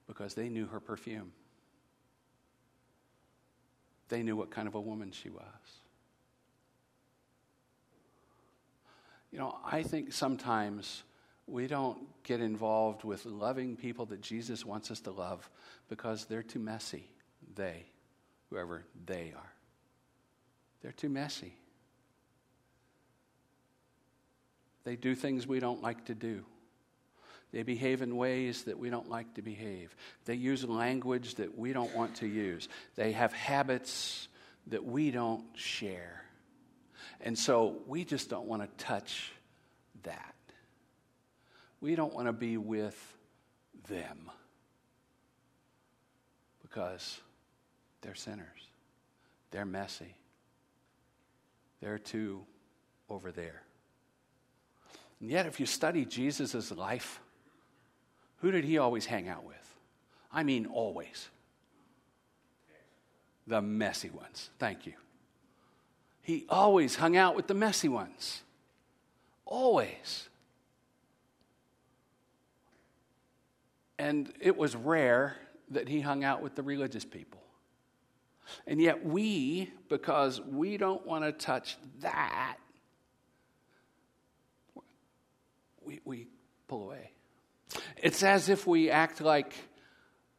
because 0.06 0.34
they 0.34 0.48
knew 0.48 0.66
her 0.66 0.80
perfume. 0.80 1.32
They 4.08 4.22
knew 4.22 4.36
what 4.36 4.50
kind 4.50 4.68
of 4.68 4.74
a 4.74 4.80
woman 4.80 5.12
she 5.12 5.30
was. 5.30 5.42
You 9.32 9.38
know, 9.38 9.56
I 9.64 9.82
think 9.82 10.12
sometimes 10.12 11.02
we 11.46 11.66
don't 11.66 11.98
get 12.22 12.40
involved 12.40 13.02
with 13.04 13.26
loving 13.26 13.76
people 13.76 14.06
that 14.06 14.20
Jesus 14.20 14.64
wants 14.64 14.90
us 14.90 15.00
to 15.00 15.10
love 15.10 15.48
because 15.88 16.26
they're 16.26 16.42
too 16.42 16.60
messy. 16.60 17.10
They, 17.54 17.86
whoever 18.50 18.84
they 19.06 19.32
are, 19.36 19.52
they're 20.84 20.92
too 20.92 21.08
messy. 21.08 21.54
They 24.84 24.96
do 24.96 25.14
things 25.14 25.46
we 25.46 25.58
don't 25.58 25.82
like 25.82 26.04
to 26.04 26.14
do. 26.14 26.44
They 27.52 27.62
behave 27.62 28.02
in 28.02 28.18
ways 28.18 28.64
that 28.64 28.78
we 28.78 28.90
don't 28.90 29.08
like 29.08 29.32
to 29.36 29.42
behave. 29.42 29.96
They 30.26 30.34
use 30.34 30.62
language 30.62 31.36
that 31.36 31.56
we 31.56 31.72
don't 31.72 31.94
want 31.96 32.16
to 32.16 32.26
use. 32.26 32.68
They 32.96 33.12
have 33.12 33.32
habits 33.32 34.28
that 34.66 34.84
we 34.84 35.10
don't 35.10 35.46
share. 35.54 36.22
And 37.22 37.38
so 37.38 37.78
we 37.86 38.04
just 38.04 38.28
don't 38.28 38.46
want 38.46 38.60
to 38.60 38.84
touch 38.84 39.32
that. 40.02 40.34
We 41.80 41.94
don't 41.94 42.12
want 42.12 42.26
to 42.26 42.34
be 42.34 42.58
with 42.58 43.16
them 43.88 44.30
because 46.60 47.22
they're 48.02 48.14
sinners, 48.14 48.68
they're 49.50 49.64
messy, 49.64 50.14
they're 51.84 51.98
too 51.98 52.46
over 53.10 53.30
there. 53.30 53.62
And 55.20 55.30
yet, 55.30 55.44
if 55.44 55.60
you 55.60 55.66
study 55.66 56.06
Jesus' 56.06 56.70
life, 56.72 57.20
who 58.38 58.50
did 58.50 58.64
he 58.64 58.78
always 58.78 59.04
hang 59.04 59.28
out 59.28 59.44
with? 59.44 59.76
I 60.32 60.44
mean, 60.44 60.64
always. 60.64 61.28
The 63.46 63.60
messy 63.60 64.08
ones. 64.08 64.48
Thank 64.58 64.86
you. 64.86 64.94
He 66.22 66.46
always 66.48 66.96
hung 66.96 67.18
out 67.18 67.36
with 67.36 67.48
the 67.48 67.54
messy 67.54 67.90
ones. 67.90 68.42
Always. 69.44 70.30
And 73.98 74.32
it 74.40 74.56
was 74.56 74.74
rare 74.74 75.36
that 75.70 75.88
he 75.88 76.00
hung 76.00 76.24
out 76.24 76.40
with 76.40 76.54
the 76.54 76.62
religious 76.62 77.04
people. 77.04 77.43
And 78.66 78.80
yet, 78.80 79.04
we, 79.04 79.70
because 79.88 80.40
we 80.40 80.76
don't 80.76 81.06
want 81.06 81.24
to 81.24 81.32
touch 81.32 81.76
that, 82.00 82.56
we, 85.84 86.00
we 86.04 86.26
pull 86.68 86.84
away. 86.84 87.10
It's 87.96 88.22
as 88.22 88.48
if 88.48 88.66
we 88.66 88.90
act 88.90 89.20
like 89.20 89.54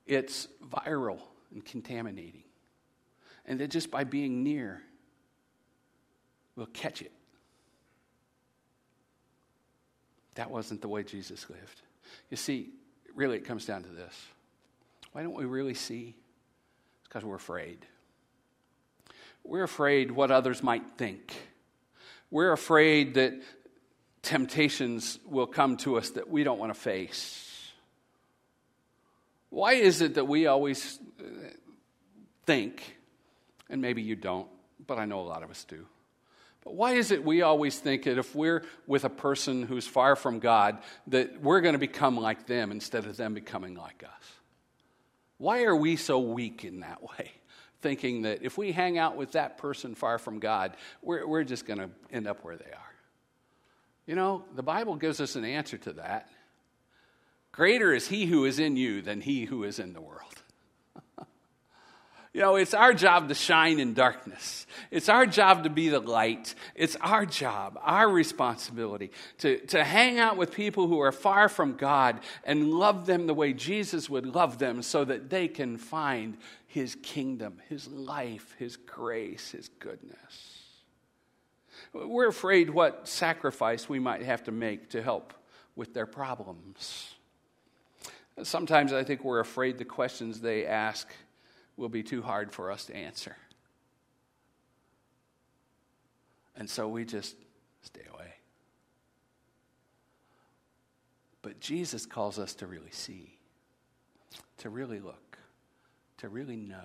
it's 0.05 0.47
viral 0.63 1.19
and 1.51 1.63
contaminating. 1.63 2.43
And 3.45 3.59
that 3.59 3.69
just 3.69 3.91
by 3.91 4.03
being 4.03 4.43
near, 4.43 4.81
we'll 6.55 6.65
catch 6.67 7.01
it. 7.01 7.11
That 10.35 10.51
wasn't 10.51 10.81
the 10.81 10.87
way 10.87 11.03
Jesus 11.03 11.49
lived. 11.49 11.81
You 12.29 12.37
see, 12.37 12.69
really, 13.15 13.37
it 13.37 13.45
comes 13.45 13.65
down 13.65 13.83
to 13.83 13.89
this. 13.89 14.13
Why 15.13 15.23
don't 15.23 15.33
we 15.33 15.45
really 15.45 15.73
see? 15.73 16.15
It's 16.99 17.07
because 17.07 17.23
we're 17.23 17.35
afraid. 17.35 17.85
We're 19.47 19.63
afraid 19.63 20.11
what 20.11 20.31
others 20.31 20.63
might 20.63 20.83
think. 20.97 21.33
We're 22.31 22.51
afraid 22.51 23.13
that 23.15 23.33
temptations 24.21 25.19
will 25.25 25.47
come 25.47 25.77
to 25.77 25.97
us 25.97 26.09
that 26.11 26.29
we 26.29 26.43
don't 26.43 26.59
want 26.59 26.73
to 26.73 26.79
face. 26.79 27.71
Why 29.49 29.73
is 29.73 30.01
it 30.01 30.15
that 30.15 30.25
we 30.25 30.47
always 30.47 30.99
uh, 31.19 31.23
think, 32.45 32.97
and 33.69 33.81
maybe 33.81 34.01
you 34.01 34.15
don't, 34.15 34.47
but 34.85 34.97
I 34.97 35.05
know 35.05 35.21
a 35.21 35.27
lot 35.27 35.43
of 35.43 35.49
us 35.49 35.63
do. 35.63 35.85
But 36.63 36.73
why 36.73 36.93
is 36.93 37.11
it 37.11 37.23
we 37.23 37.43
always 37.43 37.77
think 37.77 38.03
that 38.03 38.17
if 38.17 38.35
we're 38.35 38.63
with 38.87 39.05
a 39.05 39.09
person 39.09 39.63
who's 39.63 39.85
far 39.85 40.15
from 40.15 40.39
God, 40.39 40.79
that 41.07 41.41
we're 41.41 41.61
going 41.61 41.73
to 41.73 41.79
become 41.79 42.17
like 42.17 42.47
them 42.47 42.71
instead 42.71 43.05
of 43.05 43.15
them 43.17 43.35
becoming 43.35 43.75
like 43.75 44.03
us? 44.03 44.33
Why 45.37 45.63
are 45.63 45.75
we 45.75 45.95
so 45.95 46.19
weak 46.19 46.65
in 46.65 46.79
that 46.79 47.03
way? 47.03 47.31
Thinking 47.85 48.23
that 48.23 48.41
if 48.41 48.57
we 48.57 48.71
hang 48.71 48.97
out 48.97 49.15
with 49.15 49.33
that 49.33 49.59
person 49.59 49.93
far 49.93 50.17
from 50.17 50.39
God, 50.39 50.75
we're, 51.03 51.27
we're 51.27 51.43
just 51.43 51.67
going 51.67 51.77
to 51.77 51.91
end 52.11 52.25
up 52.25 52.43
where 52.43 52.57
they 52.57 52.65
are. 52.65 52.93
You 54.07 54.15
know, 54.15 54.43
the 54.55 54.63
Bible 54.63 54.95
gives 54.95 55.21
us 55.21 55.35
an 55.35 55.45
answer 55.45 55.77
to 55.77 55.93
that. 55.93 56.27
Greater 57.51 57.93
is 57.93 58.07
he 58.07 58.25
who 58.25 58.45
is 58.45 58.57
in 58.57 58.75
you 58.75 59.03
than 59.03 59.21
he 59.21 59.45
who 59.45 59.63
is 59.63 59.77
in 59.77 59.93
the 59.93 60.01
world. 60.01 60.41
you 62.33 62.41
know, 62.41 62.55
it's 62.55 62.73
our 62.73 62.91
job 62.91 63.27
to 63.29 63.35
shine 63.35 63.79
in 63.79 63.93
darkness. 63.93 64.65
It's 64.89 65.07
our 65.07 65.27
job 65.27 65.65
to 65.65 65.69
be 65.69 65.89
the 65.89 65.99
light. 65.99 66.55
It's 66.73 66.95
our 67.01 67.23
job, 67.27 67.77
our 67.83 68.09
responsibility 68.09 69.11
to, 69.37 69.59
to 69.67 69.83
hang 69.83 70.17
out 70.17 70.37
with 70.37 70.51
people 70.51 70.87
who 70.87 71.01
are 71.01 71.11
far 71.11 71.49
from 71.49 71.75
God 71.75 72.19
and 72.45 72.73
love 72.73 73.05
them 73.05 73.27
the 73.27 73.35
way 73.35 73.53
Jesus 73.53 74.09
would 74.09 74.25
love 74.25 74.57
them 74.57 74.81
so 74.81 75.05
that 75.05 75.29
they 75.29 75.47
can 75.47 75.77
find 75.77 76.35
his 76.75 76.97
kingdom, 77.01 77.61
his 77.69 77.87
life, 77.87 78.53
his 78.59 78.75
grace, 78.75 79.51
his 79.51 79.69
goodness. 79.79 80.63
We're 81.93 82.27
afraid 82.27 82.69
what 82.69 83.07
sacrifice 83.07 83.87
we 83.87 83.97
might 83.97 84.23
have 84.23 84.43
to 84.43 84.51
make 84.51 84.89
to 84.89 85.01
help 85.01 85.33
with 85.77 85.93
their 85.93 86.05
problems. 86.05 87.13
Sometimes 88.43 88.91
I 88.91 89.05
think 89.05 89.23
we're 89.23 89.39
afraid 89.39 89.77
the 89.77 89.85
questions 89.85 90.41
they 90.41 90.65
ask 90.65 91.07
will 91.77 91.87
be 91.87 92.03
too 92.03 92.21
hard 92.21 92.51
for 92.51 92.69
us 92.69 92.83
to 92.87 92.93
answer. 92.93 93.37
And 96.57 96.69
so 96.69 96.89
we 96.89 97.05
just 97.05 97.37
stay 97.83 98.03
away. 98.13 98.33
But 101.41 101.61
Jesus 101.61 102.05
calls 102.05 102.37
us 102.37 102.53
to 102.55 102.67
really 102.67 102.91
see, 102.91 103.39
to 104.57 104.69
really 104.69 104.99
look, 104.99 105.24
to 106.17 106.29
really 106.29 106.55
know, 106.55 106.77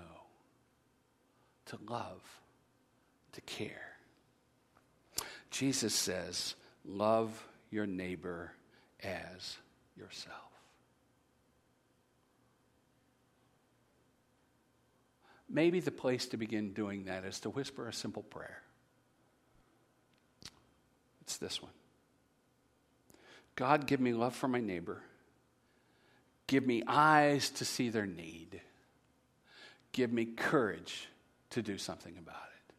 to 1.67 1.79
love, 1.89 2.23
to 3.33 3.41
care. 3.43 3.97
Jesus 5.51 5.95
says, 5.95 6.55
Love 6.85 7.47
your 7.71 7.87
neighbor 7.87 8.53
as 9.03 9.57
yourself. 9.97 10.37
Maybe 15.49 15.81
the 15.81 15.91
place 15.91 16.27
to 16.27 16.37
begin 16.37 16.73
doing 16.73 17.05
that 17.05 17.25
is 17.25 17.41
to 17.41 17.51
whisper 17.51 17.89
a 17.89 17.93
simple 17.93 18.23
prayer. 18.23 18.63
It's 21.23 21.37
this 21.37 21.61
one 21.61 21.73
God, 23.57 23.87
give 23.87 24.01
me 24.01 24.13
love 24.13 24.35
for 24.35 24.49
my 24.49 24.61
neighbor. 24.61 25.03
Give 26.47 26.67
me 26.67 26.83
eyes 26.87 27.51
to 27.51 27.65
see 27.65 27.91
their 27.91 28.07
need. 28.07 28.61
Give 29.93 30.13
me 30.13 30.25
courage 30.25 31.09
to 31.51 31.63
do 31.63 31.79
something 31.79 32.17
about 32.17 32.35
it. 32.35 32.75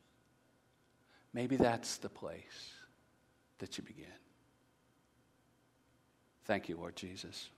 Maybe 1.34 1.56
that's 1.58 1.98
the 1.98 2.10
place 2.10 2.74
that 3.60 3.78
you 3.78 3.84
begin. 3.84 4.06
Thank 6.46 6.70
you, 6.70 6.78
Lord 6.78 6.96
Jesus. 6.96 7.50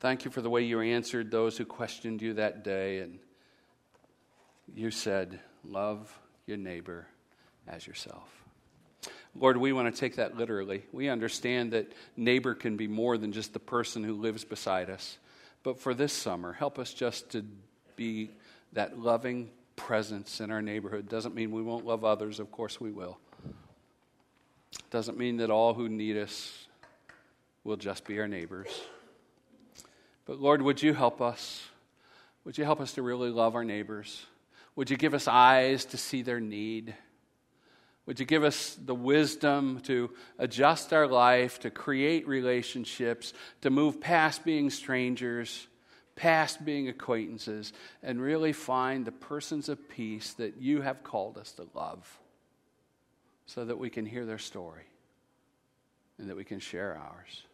Thank 0.00 0.24
you 0.24 0.30
for 0.30 0.40
the 0.40 0.50
way 0.50 0.62
you 0.62 0.80
answered 0.80 1.30
those 1.30 1.56
who 1.56 1.64
questioned 1.64 2.22
you 2.22 2.34
that 2.34 2.64
day. 2.64 3.00
And 3.00 3.18
you 4.74 4.90
said, 4.90 5.40
Love 5.62 6.18
your 6.46 6.56
neighbor 6.56 7.06
as 7.68 7.86
yourself. 7.86 8.28
Lord, 9.34 9.58
we 9.58 9.72
want 9.72 9.94
to 9.94 10.00
take 10.00 10.16
that 10.16 10.36
literally. 10.36 10.84
We 10.90 11.08
understand 11.08 11.72
that 11.72 11.92
neighbor 12.16 12.54
can 12.54 12.76
be 12.76 12.88
more 12.88 13.18
than 13.18 13.32
just 13.32 13.52
the 13.52 13.60
person 13.60 14.02
who 14.02 14.14
lives 14.14 14.44
beside 14.44 14.90
us. 14.90 15.18
But 15.62 15.78
for 15.78 15.94
this 15.94 16.12
summer, 16.12 16.52
help 16.52 16.78
us 16.78 16.92
just 16.92 17.30
to 17.30 17.44
be 17.96 18.30
that 18.72 18.98
loving 18.98 19.50
presence 19.76 20.40
in 20.40 20.50
our 20.50 20.62
neighborhood. 20.62 21.08
Doesn't 21.08 21.34
mean 21.34 21.50
we 21.50 21.62
won't 21.62 21.86
love 21.86 22.04
others, 22.04 22.38
of 22.40 22.50
course 22.50 22.80
we 22.80 22.90
will. 22.90 23.18
Doesn't 24.90 25.18
mean 25.18 25.38
that 25.38 25.50
all 25.50 25.74
who 25.74 25.88
need 25.88 26.16
us 26.16 26.66
will 27.64 27.76
just 27.76 28.04
be 28.04 28.18
our 28.20 28.28
neighbors. 28.28 28.68
But 30.26 30.40
Lord, 30.40 30.62
would 30.62 30.82
you 30.82 30.94
help 30.94 31.20
us? 31.20 31.66
Would 32.44 32.58
you 32.58 32.64
help 32.64 32.80
us 32.80 32.92
to 32.94 33.02
really 33.02 33.30
love 33.30 33.54
our 33.54 33.64
neighbors? 33.64 34.26
Would 34.76 34.90
you 34.90 34.96
give 34.96 35.14
us 35.14 35.28
eyes 35.28 35.84
to 35.86 35.96
see 35.96 36.22
their 36.22 36.40
need? 36.40 36.94
Would 38.06 38.18
you 38.18 38.26
give 38.26 38.44
us 38.44 38.76
the 38.82 38.94
wisdom 38.94 39.80
to 39.84 40.10
adjust 40.38 40.92
our 40.92 41.06
life, 41.06 41.60
to 41.60 41.70
create 41.70 42.26
relationships, 42.26 43.32
to 43.60 43.70
move 43.70 44.00
past 44.00 44.44
being 44.44 44.70
strangers, 44.70 45.66
past 46.20 46.62
being 46.66 46.88
acquaintances, 46.88 47.72
and 48.02 48.20
really 48.20 48.52
find 48.52 49.06
the 49.06 49.12
persons 49.12 49.70
of 49.70 49.88
peace 49.88 50.34
that 50.34 50.58
you 50.58 50.82
have 50.82 51.02
called 51.02 51.38
us 51.38 51.52
to 51.52 51.66
love 51.74 52.20
so 53.46 53.64
that 53.64 53.78
we 53.78 53.88
can 53.88 54.04
hear 54.04 54.26
their 54.26 54.36
story 54.36 54.84
and 56.18 56.28
that 56.28 56.36
we 56.36 56.44
can 56.44 56.60
share 56.60 56.94
ours? 56.94 57.44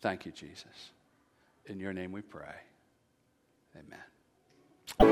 Thank 0.00 0.26
you, 0.26 0.32
Jesus. 0.32 0.90
In 1.66 1.78
your 1.78 1.92
name 1.92 2.10
we 2.10 2.20
pray. 2.20 2.56
Amen. 3.76 5.08